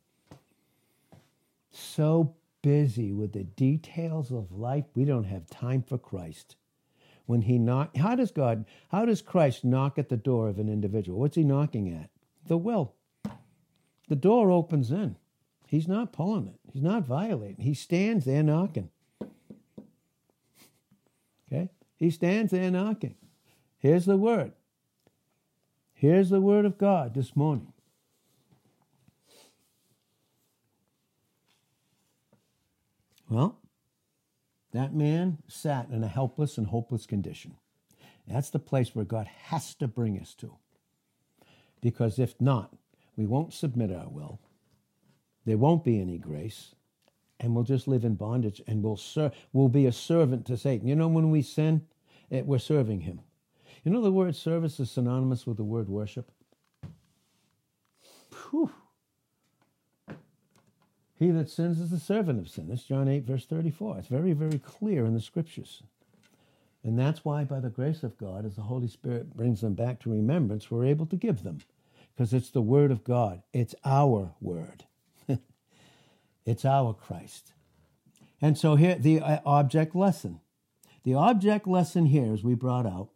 [1.71, 2.35] So
[2.67, 6.57] busy with the details of life, we don't have time for Christ.
[7.27, 10.69] When he knock, how does God, how does Christ knock at the door of an
[10.69, 11.21] individual?
[11.21, 12.11] What's he knocking at?
[12.49, 12.95] the will.
[14.09, 15.17] The door opens in.
[15.69, 16.59] He's not pulling it.
[16.73, 17.65] He's not violating.
[17.65, 18.91] He stands there knocking.
[21.47, 21.71] Okay?
[21.97, 23.17] He stands there knocking.
[23.79, 24.53] Here's the word.
[25.95, 27.73] Here's the word of God this morning.
[33.29, 33.59] Well,
[34.73, 37.57] that man sat in a helpless and hopeless condition.
[38.27, 40.57] That's the place where God has to bring us to
[41.81, 42.75] because if not,
[43.17, 44.41] we won't submit our will.
[45.45, 46.75] There won't be any grace,
[47.39, 50.89] and we'll just live in bondage and we'll, ser- we'll be a servant to Satan.
[50.89, 51.87] You know, when we sin,
[52.31, 53.21] it, we're serving him.
[53.85, 56.33] You know, the word service is synonymous with the word worship.
[58.51, 58.73] Whew.
[61.19, 62.69] He that sins is the servant of sin.
[62.69, 63.99] That's John 8, verse 34.
[63.99, 65.83] It's very, very clear in the scriptures.
[66.85, 69.99] And that's why, by the grace of God, as the Holy Spirit brings them back
[70.01, 71.59] to remembrance, we're able to give them
[72.15, 73.43] because it's the Word of God.
[73.53, 74.85] It's our Word,
[76.45, 77.53] it's our Christ.
[78.41, 80.41] And so here, the uh, object lesson.
[81.05, 83.09] The object lesson here, as we brought out,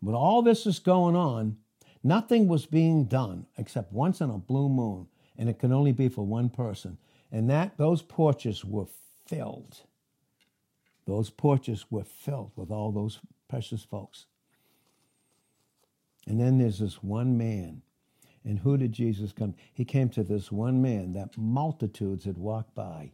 [0.00, 1.58] when all this is going on,
[2.02, 5.08] nothing was being done except once in a blue moon,
[5.38, 6.98] and it can only be for one person.
[7.30, 8.86] And that those porches were
[9.26, 9.82] filled
[11.06, 14.26] those porches were filled with all those precious folks.
[16.26, 17.82] And then there's this one man.
[18.44, 19.54] And who did Jesus come?
[19.72, 23.12] He came to this one man that multitudes had walked by.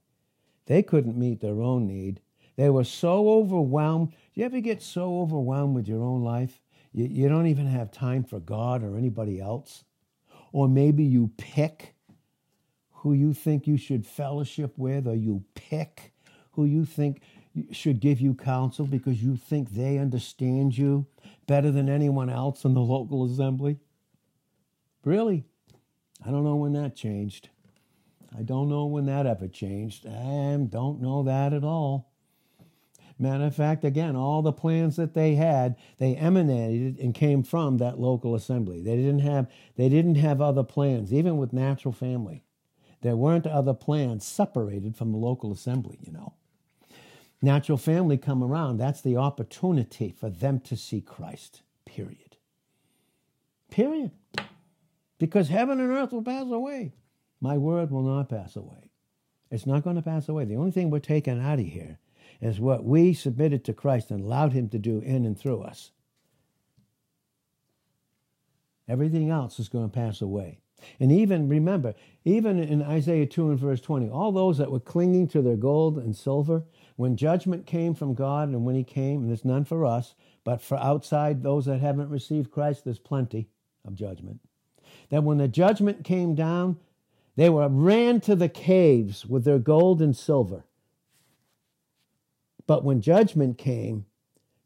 [0.66, 2.20] They couldn't meet their own need.
[2.56, 4.12] They were so overwhelmed.
[4.34, 6.60] You ever get so overwhelmed with your own life?
[6.92, 9.84] You, you don't even have time for God or anybody else?
[10.52, 11.94] Or maybe you pick
[13.08, 16.12] who you think you should fellowship with, or you pick
[16.52, 17.22] who you think
[17.72, 21.06] should give you counsel because you think they understand you
[21.46, 23.78] better than anyone else in the local assembly?
[25.06, 25.46] Really?
[26.24, 27.48] I don't know when that changed.
[28.38, 30.06] I don't know when that ever changed.
[30.06, 32.12] I don't know that at all.
[33.18, 37.78] Matter of fact, again, all the plans that they had, they emanated and came from
[37.78, 38.82] that local assembly.
[38.82, 42.44] They didn't have they didn't have other plans, even with natural family.
[43.00, 46.34] There weren't other plans separated from the local assembly, you know
[47.42, 51.62] natural family come around, that's the opportunity for them to see Christ.
[51.84, 52.36] Period.
[53.70, 54.10] Period.
[55.18, 56.92] Because heaven and earth will pass away.
[57.40, 58.90] My word will not pass away.
[59.50, 60.44] It's not going to pass away.
[60.44, 61.98] The only thing we're taking out of here
[62.40, 65.92] is what we submitted to Christ and allowed Him to do in and through us.
[68.88, 70.60] Everything else is going to pass away.
[71.00, 75.28] And even, remember, even in Isaiah 2 and verse 20, all those that were clinging
[75.28, 76.62] to their gold and silver,
[76.96, 80.14] when judgment came from God and when He came, and there's none for us,
[80.44, 83.48] but for outside those that haven't received Christ, there's plenty
[83.84, 84.40] of judgment.
[85.10, 86.78] That when the judgment came down,
[87.36, 90.64] they were ran to the caves with their gold and silver.
[92.66, 94.06] But when judgment came,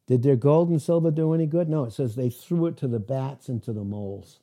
[0.07, 1.69] did their gold and silver do any good?
[1.69, 4.41] No, it says they threw it to the bats and to the moles.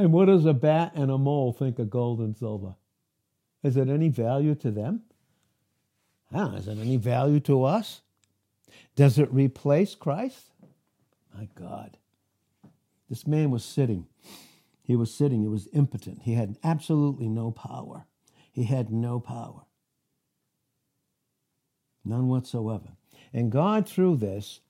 [0.00, 2.74] And what does a bat and a mole think of gold and silver?
[3.62, 5.02] Is it any value to them?
[6.32, 8.00] Ah, is it any value to us?
[8.96, 10.52] Does it replace Christ?
[11.36, 11.98] My God.
[13.10, 14.06] This man was sitting.
[14.82, 15.42] He was sitting.
[15.42, 16.22] He was impotent.
[16.22, 18.06] He had absolutely no power.
[18.50, 19.66] He had no power.
[22.06, 22.96] None whatsoever.
[23.34, 24.60] And God, through this,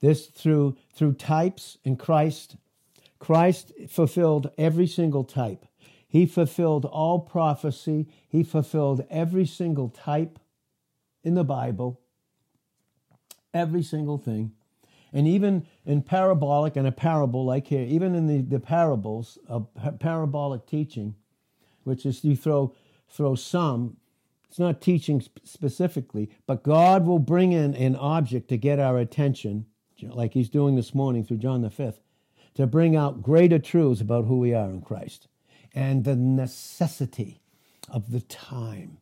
[0.00, 2.56] this through through types in Christ,
[3.18, 5.66] Christ fulfilled every single type.
[6.06, 8.08] He fulfilled all prophecy.
[8.28, 10.38] He fulfilled every single type
[11.22, 12.00] in the Bible.
[13.52, 14.52] Every single thing.
[15.12, 19.68] And even in parabolic and a parable like here, even in the, the parables of
[19.98, 21.14] parabolic teaching,
[21.84, 22.74] which is you throw
[23.10, 23.96] throw some
[24.48, 29.66] it's not teaching specifically, but God will bring in an object to get our attention,
[30.02, 32.00] like He's doing this morning through John the Fifth,
[32.58, 35.28] to bring out greater truths about who we are in Christ
[35.76, 37.40] and the necessity
[37.88, 38.98] of the time.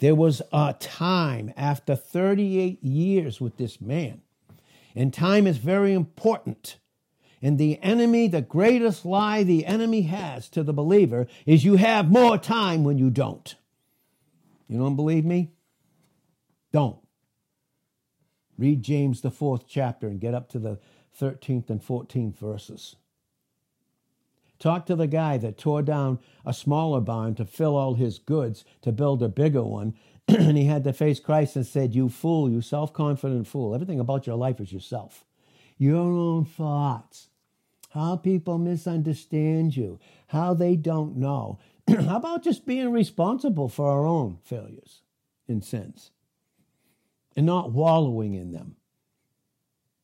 [0.00, 4.22] There was a time after 38 years with this man,
[4.96, 6.78] and time is very important.
[7.40, 12.10] And the enemy, the greatest lie the enemy has to the believer is you have
[12.10, 13.54] more time when you don't.
[14.66, 15.52] You don't believe me?
[16.72, 16.98] Don't.
[18.58, 20.80] Read James, the fourth chapter, and get up to the
[21.20, 22.96] 13th and 14th verses.
[24.58, 28.64] Talk to the guy that tore down a smaller barn to fill all his goods
[28.82, 29.94] to build a bigger one.
[30.28, 33.74] and he had to face Christ and said, You fool, you self confident fool.
[33.74, 35.24] Everything about your life is yourself.
[35.78, 37.28] Your own thoughts.
[37.90, 40.00] How people misunderstand you.
[40.28, 41.58] How they don't know.
[41.88, 45.02] How about just being responsible for our own failures
[45.48, 46.10] and sins
[47.36, 48.75] and not wallowing in them?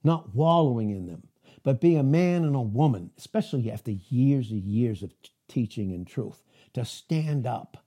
[0.05, 1.29] Not wallowing in them,
[1.63, 5.13] but be a man and a woman, especially after years and years of
[5.49, 6.43] teaching and truth,
[6.75, 7.85] to stand up.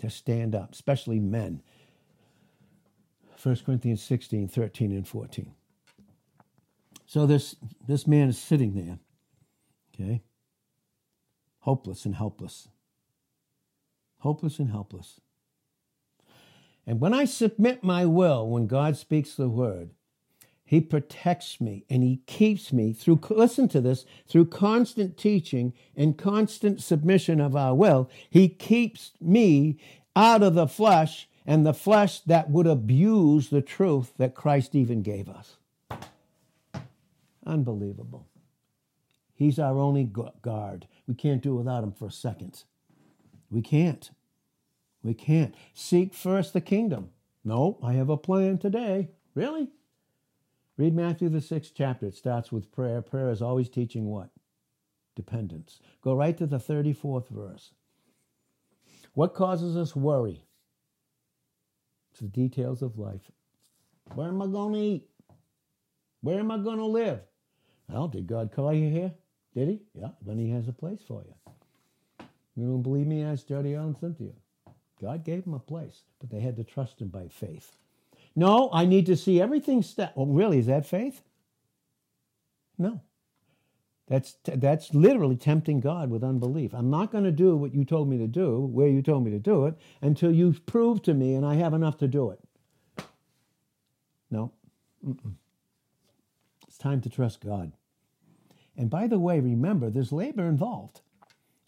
[0.00, 1.62] To stand up, especially men.
[3.42, 5.52] 1 Corinthians 16, 13, and 14.
[7.06, 7.56] So this,
[7.86, 8.98] this man is sitting there,
[9.94, 10.22] okay,
[11.60, 12.68] hopeless and helpless
[14.20, 15.20] hopeless and helpless.
[16.86, 19.90] And when I submit my will, when God speaks the word,
[20.70, 26.16] he protects me and he keeps me through, listen to this, through constant teaching and
[26.16, 28.08] constant submission of our will.
[28.30, 29.80] He keeps me
[30.14, 35.02] out of the flesh and the flesh that would abuse the truth that Christ even
[35.02, 35.56] gave us.
[37.44, 38.28] Unbelievable.
[39.34, 40.86] He's our only guard.
[41.08, 42.62] We can't do without him for a second.
[43.50, 44.08] We can't.
[45.02, 45.52] We can't.
[45.74, 47.10] Seek first the kingdom.
[47.44, 49.08] No, I have a plan today.
[49.34, 49.66] Really?
[50.80, 52.06] Read Matthew, the sixth chapter.
[52.06, 53.02] It starts with prayer.
[53.02, 54.30] Prayer is always teaching what?
[55.14, 55.78] Dependence.
[56.00, 57.72] Go right to the 34th verse.
[59.12, 60.42] What causes us worry?
[62.10, 63.30] It's the details of life.
[64.14, 65.10] Where am I going to eat?
[66.22, 67.20] Where am I going to live?
[67.86, 69.12] Well, did God call you here?
[69.54, 69.82] Did he?
[69.92, 71.34] Yeah, then he has a place for you.
[72.56, 73.22] You don't believe me?
[73.22, 74.32] Ask Jody and Cynthia.
[74.98, 77.76] God gave them a place, but they had to trust him by faith.
[78.36, 80.12] No, I need to see everything step.
[80.16, 81.22] Well, really, is that faith?
[82.78, 83.00] No.
[84.08, 86.74] That's, that's literally tempting God with unbelief.
[86.74, 89.30] I'm not going to do what you told me to do, where you told me
[89.30, 92.40] to do it, until you prove to me and I have enough to do it.
[94.30, 94.52] No.
[95.06, 95.34] Mm-mm.
[96.66, 97.72] It's time to trust God.
[98.76, 101.02] And by the way, remember, there's labor involved.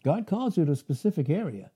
[0.03, 1.71] God calls you to a specific area.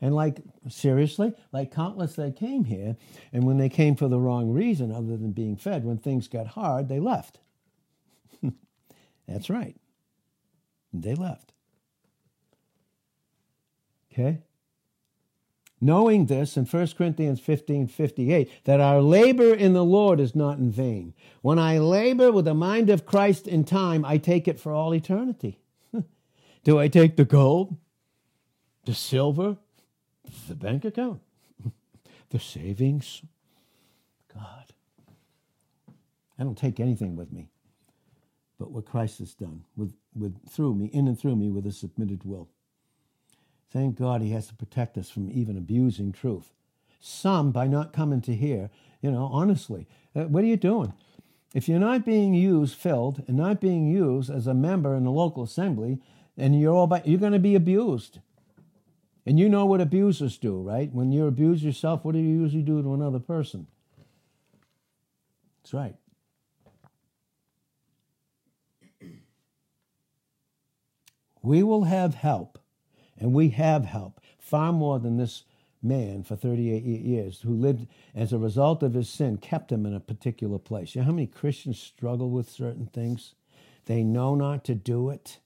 [0.00, 2.96] And like, seriously, like countless that came here,
[3.32, 6.48] and when they came for the wrong reason other than being fed, when things got
[6.48, 7.40] hard, they left.
[9.28, 9.76] That's right.
[10.92, 11.52] They left.
[14.12, 14.42] Okay?
[15.82, 20.58] Knowing this in 1 Corinthians 15 58, that our labor in the Lord is not
[20.58, 21.14] in vain.
[21.40, 24.94] When I labor with the mind of Christ in time, I take it for all
[24.94, 25.58] eternity.
[26.64, 27.78] Do I take the gold,
[28.84, 29.56] the silver,
[30.48, 31.20] the bank account,
[32.30, 33.22] the savings?
[34.32, 34.72] God.
[36.38, 37.50] I don't take anything with me
[38.60, 41.72] but what Christ has done with, with through me, in and through me with a
[41.72, 42.50] submitted will.
[43.72, 46.52] Thank God he has to protect us from even abusing truth.
[47.00, 48.68] some by not coming to hear,
[49.00, 50.92] You know, honestly, uh, what are you doing?
[51.54, 55.10] If you're not being used, filled, and not being used as a member in the
[55.10, 55.98] local assembly,
[56.36, 58.18] and you're all by, you're going to be abused.
[59.30, 60.92] And you know what abusers do, right?
[60.92, 63.68] When you abuse yourself, what do you usually do to another person?
[65.62, 65.94] That's right.
[71.42, 72.58] We will have help,
[73.16, 75.44] and we have help far more than this
[75.80, 79.94] man for 38 years who lived as a result of his sin kept him in
[79.94, 80.96] a particular place.
[80.96, 83.34] You know how many Christians struggle with certain things?
[83.86, 85.38] They know not to do it,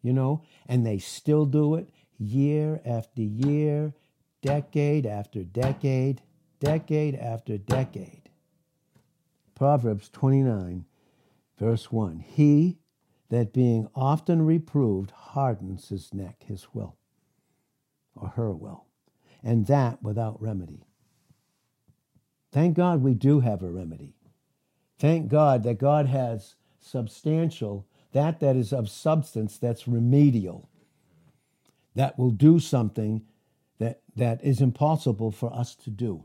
[0.00, 3.94] you know, and they still do it year after year,
[4.42, 6.22] decade after decade,
[6.60, 8.30] decade after decade.
[9.54, 10.84] Proverbs 29,
[11.58, 12.78] verse 1 He
[13.30, 16.96] that being often reproved hardens his neck, his will,
[18.14, 18.86] or her will,
[19.42, 20.86] and that without remedy.
[22.52, 24.14] Thank God we do have a remedy.
[24.98, 30.68] Thank God that God has substantial, that that is of substance, that's remedial,
[31.94, 33.22] that will do something
[33.78, 36.24] that, that is impossible for us to do.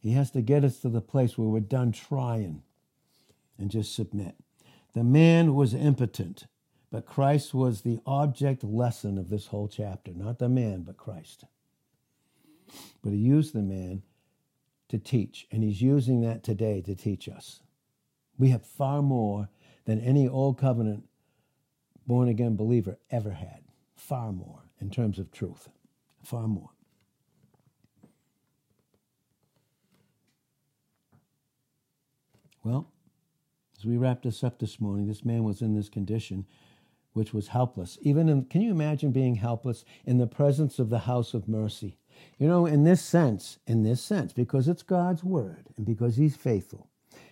[0.00, 2.62] He has to get us to the place where we're done trying
[3.58, 4.34] and just submit.
[4.94, 6.46] The man was impotent,
[6.90, 10.12] but Christ was the object lesson of this whole chapter.
[10.12, 11.44] Not the man, but Christ.
[13.02, 14.02] But he used the man
[14.88, 17.60] to teach, and he's using that today to teach us.
[18.38, 19.48] We have far more
[19.86, 21.04] than any old covenant
[22.06, 23.63] born again believer ever had.
[24.04, 25.70] Far more in terms of truth.
[26.22, 26.68] Far more.
[32.62, 32.92] Well,
[33.78, 36.44] as we wrap this up this morning, this man was in this condition
[37.14, 37.96] which was helpless.
[38.02, 41.96] Even in, can you imagine being helpless in the presence of the house of mercy?
[42.38, 46.36] You know, in this sense, in this sense, because it's God's word and because he's
[46.36, 46.90] faithful.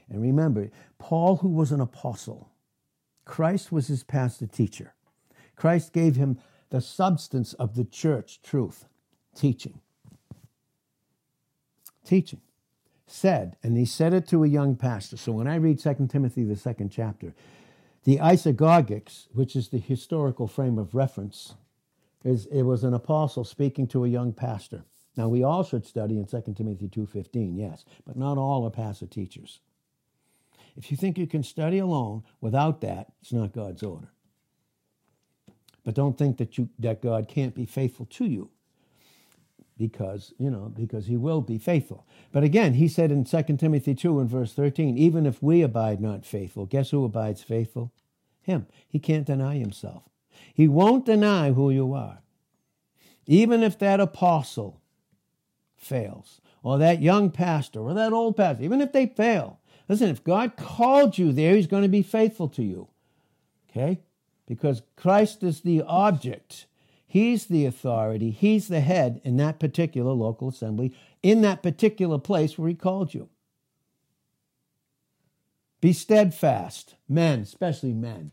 [0.09, 2.49] And remember, Paul, who was an apostle,
[3.27, 4.95] Christ was his pastor teacher.
[5.55, 6.39] Christ gave him
[6.73, 8.87] the substance of the church truth,
[9.37, 9.79] teaching.
[12.03, 12.41] Teaching
[13.07, 15.19] said, and he said it to a young pastor.
[15.19, 17.35] So when I read 2 Timothy, the second chapter,
[18.05, 21.57] the isagogics, which is the historical frame of reference,
[22.25, 24.83] is it was an apostle speaking to a young pastor.
[25.15, 29.07] Now we all should study in 2 Timothy 2:15, yes, but not all are pastor
[29.07, 29.61] teachers.
[30.75, 34.09] If you think you can study alone without that, it's not God's order.
[35.85, 38.51] But don't think that you that God can't be faithful to you
[39.77, 42.07] because, you know, because he will be faithful.
[42.31, 46.01] But again, he said in 2 Timothy 2 and verse 13, even if we abide
[46.01, 47.93] not faithful, guess who abides faithful?
[48.43, 48.67] Him.
[48.89, 50.05] He can't deny himself.
[50.55, 52.23] He won't deny who you are.
[53.27, 54.81] Even if that apostle
[55.77, 60.23] fails, or that young pastor, or that old pastor, even if they fail, listen, if
[60.23, 62.89] God called you there, he's going to be faithful to you.
[63.71, 64.01] Okay?
[64.47, 66.67] Because Christ is the object
[67.13, 72.57] He's the authority, he's the head in that particular local assembly, in that particular place
[72.57, 73.29] where he called you.
[75.83, 78.31] Be steadfast, men, especially men.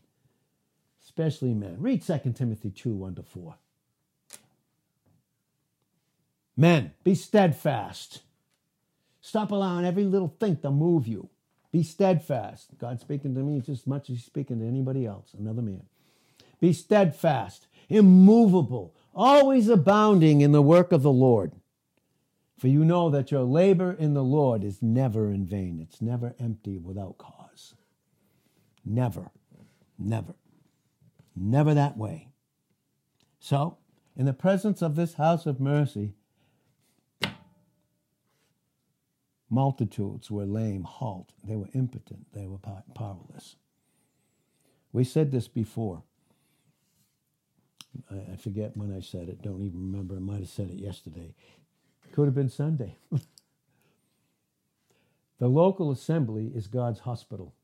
[1.04, 1.76] Especially men.
[1.78, 3.56] Read 2 Timothy 2 1 to 4.
[6.56, 8.22] Men, be steadfast.
[9.20, 11.28] Stop allowing every little thing to move you.
[11.70, 12.78] Be steadfast.
[12.78, 15.82] God's speaking to me just as much as he's speaking to anybody else, another man.
[16.60, 21.52] Be steadfast immovable, always abounding in the work of the Lord.
[22.56, 26.34] For you know that your labor in the Lord is never in vain, it's never
[26.38, 27.74] empty without cause.
[28.84, 29.30] Never,
[29.98, 30.34] never,
[31.34, 32.28] never that way.
[33.38, 33.78] So,
[34.16, 36.14] in the presence of this house of mercy,
[39.48, 43.56] multitudes were lame, halt, they were impotent, they were powerless.
[44.92, 46.02] We said this before.
[48.10, 49.42] I, I forget when I said it.
[49.42, 50.16] Don't even remember.
[50.16, 51.34] I might have said it yesterday.
[52.12, 52.96] Could have been Sunday.
[55.38, 57.54] the local assembly is God's hospital.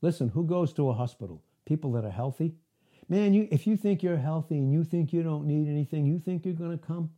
[0.00, 1.42] Listen, who goes to a hospital?
[1.64, 2.54] People that are healthy.
[3.08, 6.18] Man, you, if you think you're healthy and you think you don't need anything, you
[6.18, 7.10] think you're going to come?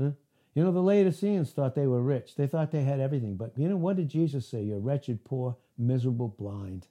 [0.00, 0.10] Huh?
[0.54, 2.36] You know, the Laodiceans thought they were rich.
[2.36, 3.36] They thought they had everything.
[3.36, 4.62] But you know, what did Jesus say?
[4.62, 6.86] You're wretched, poor, miserable, blind.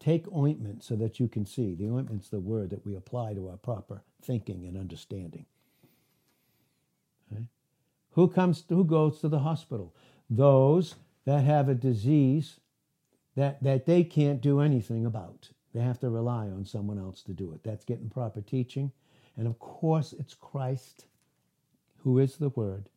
[0.00, 1.74] Take ointment so that you can see.
[1.74, 5.46] The ointment's the word that we apply to our proper thinking and understanding.
[8.12, 9.94] Who comes who goes to the hospital?
[10.28, 10.96] Those
[11.26, 12.58] that have a disease
[13.36, 15.50] that, that they can't do anything about.
[15.72, 17.62] They have to rely on someone else to do it.
[17.62, 18.90] That's getting proper teaching.
[19.36, 21.06] And of course, it's Christ
[21.98, 22.88] who is the Word.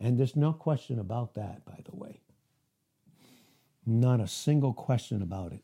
[0.00, 2.20] And there's no question about that, by the way.
[3.84, 5.62] Not a single question about it.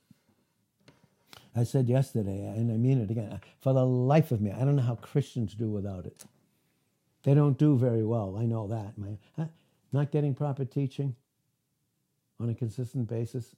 [1.56, 4.60] I said yesterday, and I mean it again, uh, for the life of me, I
[4.60, 6.24] don't know how Christians do without it.
[7.22, 8.36] They don't do very well.
[8.38, 8.98] I know that.
[8.98, 9.46] My, uh,
[9.92, 11.14] not getting proper teaching
[12.40, 13.54] on a consistent basis.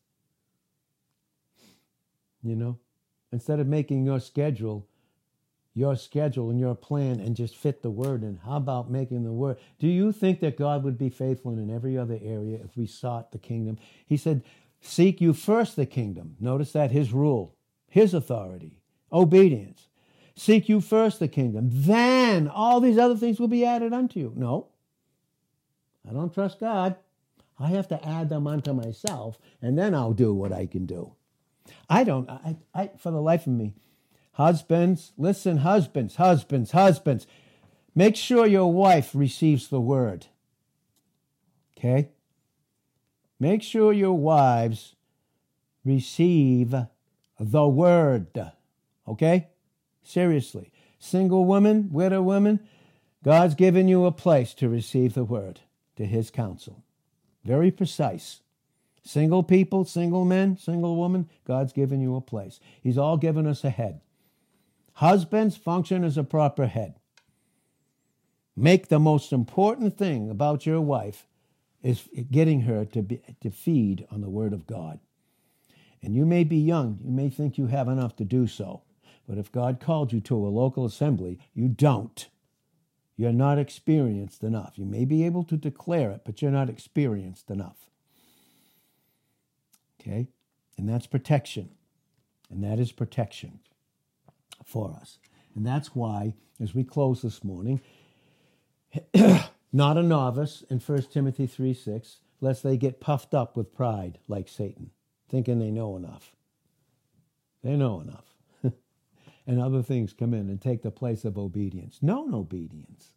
[2.43, 2.79] You know,
[3.33, 4.87] instead of making your schedule
[5.77, 8.41] your schedule and your plan and just fit the word in.
[8.47, 9.59] How about making the word?
[9.79, 13.31] Do you think that God would be faithful in every other area if we sought
[13.31, 13.79] the kingdom?
[14.07, 14.43] He said,
[14.81, 16.37] Seek you first the kingdom.
[16.41, 17.56] Notice that his rule,
[17.89, 18.81] his authority,
[19.13, 19.89] obedience.
[20.35, 21.69] Seek you first the kingdom.
[21.73, 24.33] Then all these other things will be added unto you.
[24.37, 24.69] No.
[26.09, 26.97] I don't trust God.
[27.59, 31.15] I have to add them unto myself, and then I'll do what I can do.
[31.89, 33.75] I don't, I, I, for the life of me,
[34.37, 37.27] Husbands, listen, husbands, husbands, husbands.
[37.95, 40.27] Make sure your wife receives the word.
[41.79, 42.11] Okay?
[43.41, 44.95] Make sure your wives
[45.87, 46.75] receive
[47.39, 48.29] the word.
[49.07, 49.49] Okay?
[50.03, 50.73] Seriously.
[50.99, 52.61] Single woman, widow woman,
[53.23, 55.61] God's given you a place to receive the word,
[55.97, 56.85] to his counsel.
[57.45, 58.41] Very precise.
[59.05, 62.59] Single people, single men, single woman, God's given you a place.
[62.83, 64.01] He's all given us a head.
[64.95, 66.95] Husbands function as a proper head.
[68.57, 71.27] Make the most important thing about your wife
[71.83, 74.99] is getting her to, be, to feed on the Word of God.
[76.07, 78.83] And you may be young, you may think you have enough to do so.
[79.29, 82.29] But if God called you to a local assembly, you don't.
[83.17, 84.75] You're not experienced enough.
[84.77, 87.91] You may be able to declare it, but you're not experienced enough.
[90.01, 90.29] Okay?
[90.79, 91.71] And that's protection.
[92.51, 93.59] And that is protection
[94.65, 95.19] for us.
[95.57, 97.81] And that's why, as we close this morning,
[99.73, 104.19] not a novice in 1 Timothy 3 6, lest they get puffed up with pride
[104.29, 104.93] like Satan,
[105.29, 106.33] thinking they know enough.
[107.63, 108.25] They know enough.
[109.47, 111.99] and other things come in and take the place of obedience.
[112.03, 113.13] Known obedience.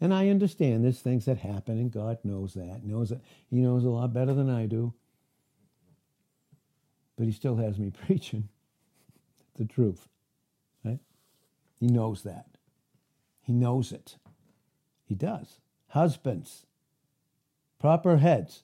[0.00, 2.82] And I understand there's things that happen, and God knows that.
[2.84, 4.94] Knows that He knows a lot better than I do.
[7.18, 8.48] But He still has me preaching
[9.58, 10.08] the truth.
[10.82, 11.00] Right?
[11.78, 12.46] He knows that.
[13.42, 14.16] He knows it.
[15.04, 15.58] He does.
[15.88, 16.66] Husbands,
[17.78, 18.62] proper heads.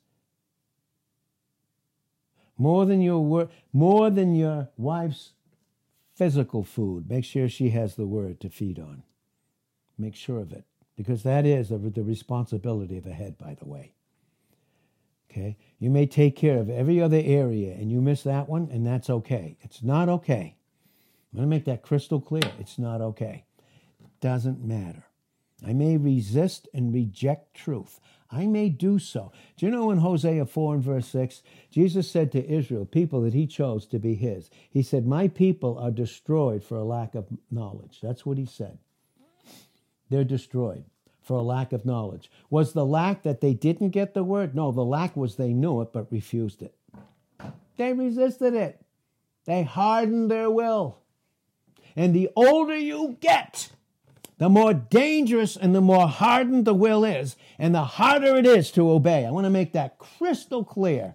[2.59, 5.33] More than your word, more than your wife's
[6.15, 7.09] physical food.
[7.09, 9.03] Make sure she has the word to feed on.
[9.99, 10.65] Make sure of it,
[10.97, 13.93] because that is the responsibility of a head, by the way.
[15.31, 18.87] Okay, you may take care of every other area, and you miss that one, and
[18.87, 19.59] that's okay.
[19.61, 20.57] It's not okay.
[21.33, 22.51] I'm going to make that crystal clear.
[22.59, 23.45] It's not okay.
[24.21, 25.05] Doesn't matter.
[25.67, 28.01] I may resist and reject truth.
[28.31, 29.33] I may do so.
[29.57, 33.35] Do you know in Hosea 4 and verse 6, Jesus said to Israel, people that
[33.35, 37.27] he chose to be his, he said, My people are destroyed for a lack of
[37.51, 38.01] knowledge.
[38.03, 38.79] That's what he said.
[40.11, 40.85] They're destroyed
[41.23, 42.31] for a lack of knowledge.
[42.51, 44.55] Was the lack that they didn't get the word?
[44.55, 46.75] No, the lack was they knew it but refused it.
[47.77, 48.81] They resisted it,
[49.45, 50.99] they hardened their will.
[51.95, 53.71] And the older you get,
[54.39, 58.71] the more dangerous and the more hardened the will is, and the harder it is
[58.73, 59.25] to obey.
[59.25, 61.15] I want to make that crystal clear.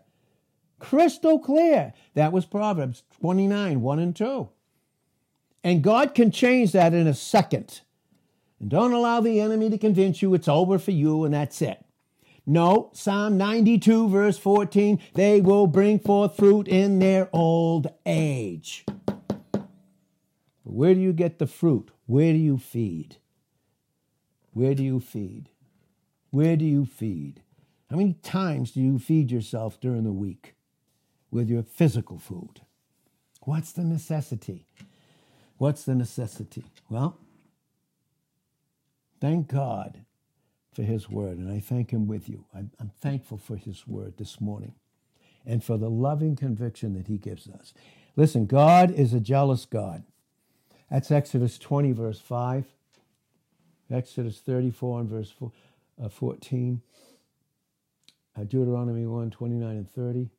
[0.80, 1.94] Crystal clear.
[2.16, 4.50] That was Proverbs 29, 1 and 2.
[5.64, 7.82] And God can change that in a second.
[8.60, 11.86] And don't allow the enemy to convince you it's over for you and that's it.
[12.48, 18.84] No, Psalm 92, verse 14, they will bring forth fruit in their old age.
[20.64, 21.92] Where do you get the fruit?
[22.12, 23.16] Where do you feed?
[24.52, 25.48] Where do you feed?
[26.30, 27.42] Where do you feed?
[27.90, 30.56] How many times do you feed yourself during the week
[31.32, 32.64] with your physical food?
[33.44, 34.66] What's the necessity?
[35.58, 36.66] What's the necessity?
[36.90, 37.18] Well,
[39.22, 40.04] thank God
[40.74, 42.44] for His word, and I thank Him with you.
[42.54, 44.74] I'm, I'm thankful for His word this morning
[45.46, 47.74] and for the loving conviction that He gives us.
[48.18, 50.04] Listen, God is a jealous God.
[50.92, 52.66] That's Exodus 20, verse 5.
[53.90, 55.34] Exodus 34 and verse
[56.04, 56.82] uh, 14.
[58.38, 60.30] Uh, Deuteronomy 1, 29 and 30.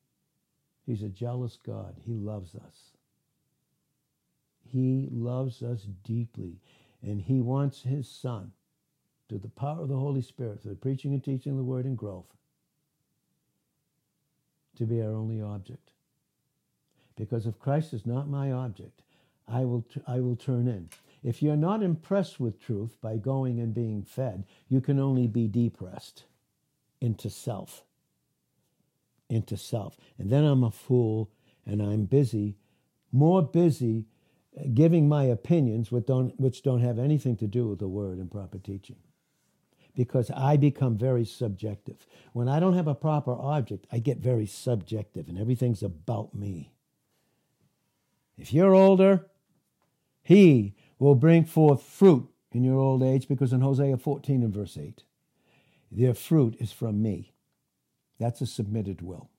[0.87, 1.97] He's a jealous God.
[2.05, 2.93] He loves us.
[4.63, 6.61] He loves us deeply.
[7.03, 8.53] And he wants his son,
[9.29, 11.87] through the power of the Holy Spirit, through the preaching and teaching of the word
[11.87, 12.37] and growth,
[14.77, 15.93] to be our only object.
[17.17, 19.03] Because if Christ is not my object,
[19.49, 20.89] I will, t- I will turn in.
[21.23, 25.47] If you're not impressed with truth by going and being fed, you can only be
[25.47, 26.25] depressed
[27.01, 27.85] into self.
[29.29, 29.97] Into self.
[30.19, 31.31] And then I'm a fool
[31.65, 32.57] and I'm busy,
[33.13, 34.07] more busy
[34.59, 38.19] uh, giving my opinions which don't, which don't have anything to do with the word
[38.19, 38.97] and proper teaching.
[39.95, 42.07] Because I become very subjective.
[42.33, 46.73] When I don't have a proper object, I get very subjective and everything's about me.
[48.39, 49.27] If you're older,
[50.23, 54.77] he will bring forth fruit in your old age, because in Hosea 14 and verse
[54.77, 55.03] 8,
[55.91, 57.33] their fruit is from me.
[58.19, 59.31] That's a submitted will.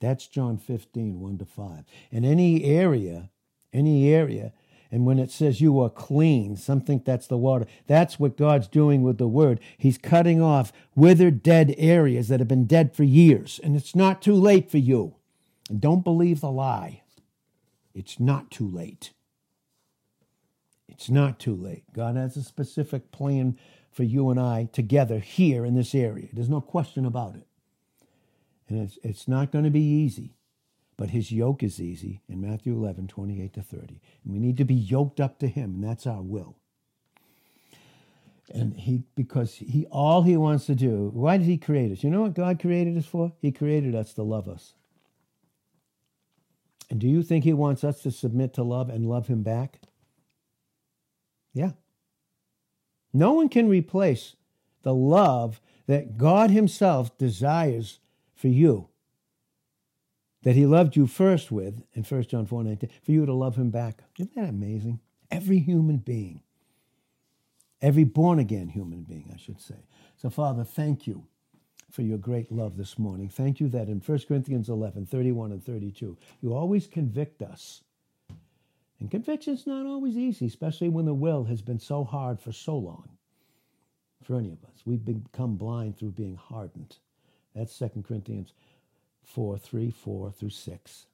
[0.00, 1.84] That's John 15, 1 to 5.
[2.10, 3.30] In any area,
[3.72, 4.52] any area,
[4.90, 7.66] and when it says you are clean, some think that's the water.
[7.86, 9.58] That's what God's doing with the word.
[9.76, 13.58] He's cutting off withered, dead areas that have been dead for years.
[13.64, 15.16] And it's not too late for you.
[15.68, 17.02] And don't believe the lie.
[17.94, 19.12] It's not too late.
[20.94, 21.84] It's not too late.
[21.92, 23.58] God has a specific plan
[23.90, 26.28] for you and I together here in this area.
[26.32, 27.46] There's no question about it.
[28.68, 30.34] And it's, it's not going to be easy,
[30.96, 34.00] but his yoke is easy in Matthew 11, 28 to 30.
[34.24, 36.56] And we need to be yoked up to him, and that's our will.
[38.50, 42.04] And he, because he, all he wants to do, why did he create us?
[42.04, 43.32] You know what God created us for?
[43.40, 44.74] He created us to love us.
[46.90, 49.80] And do you think he wants us to submit to love and love him back?
[51.54, 51.70] Yeah.
[53.12, 54.36] No one can replace
[54.82, 58.00] the love that God himself desires
[58.34, 58.88] for you.
[60.42, 63.56] That he loved you first with in 1 John 4 19, for you to love
[63.56, 64.02] him back.
[64.18, 65.00] Isn't that amazing?
[65.30, 66.42] Every human being,
[67.80, 69.86] every born again human being, I should say.
[70.16, 71.24] So, Father, thank you
[71.90, 73.28] for your great love this morning.
[73.28, 77.83] Thank you that in 1 Corinthians 11, 31 and 32, you always convict us.
[79.00, 82.76] And conviction's not always easy, especially when the will has been so hard for so
[82.78, 83.08] long.
[84.22, 86.96] For any of us, we've become blind through being hardened.
[87.54, 88.52] That's 2 Corinthians
[89.22, 91.06] 4, 3, 4 through 6.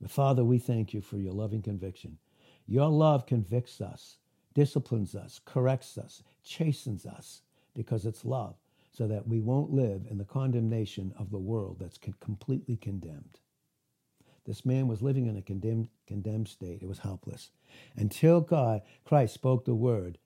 [0.00, 2.18] But Father, we thank you for your loving conviction.
[2.66, 4.18] Your love convicts us,
[4.54, 7.42] disciplines us, corrects us, chastens us,
[7.74, 8.54] because it's love
[8.92, 13.38] so that we won't live in the condemnation of the world that's completely condemned.
[14.48, 16.82] This man was living in a condemned, condemned state.
[16.82, 17.50] It was helpless.
[17.96, 20.16] Until God, Christ spoke the word,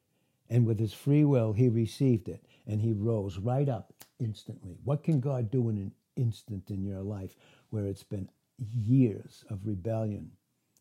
[0.49, 4.79] and with his free will, he received it, and he rose right up instantly.
[4.85, 7.35] What can God do in an instant in your life
[7.71, 10.31] where it's been years of rebellion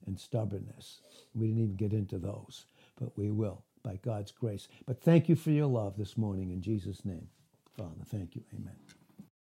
[0.05, 1.01] and stubbornness?
[1.33, 2.65] We didn't even get into those,
[2.99, 4.67] but we will by God's grace.
[4.85, 7.27] But thank you for your love this morning in Jesus' name.
[7.75, 8.43] Father, thank you.
[8.53, 8.75] Amen.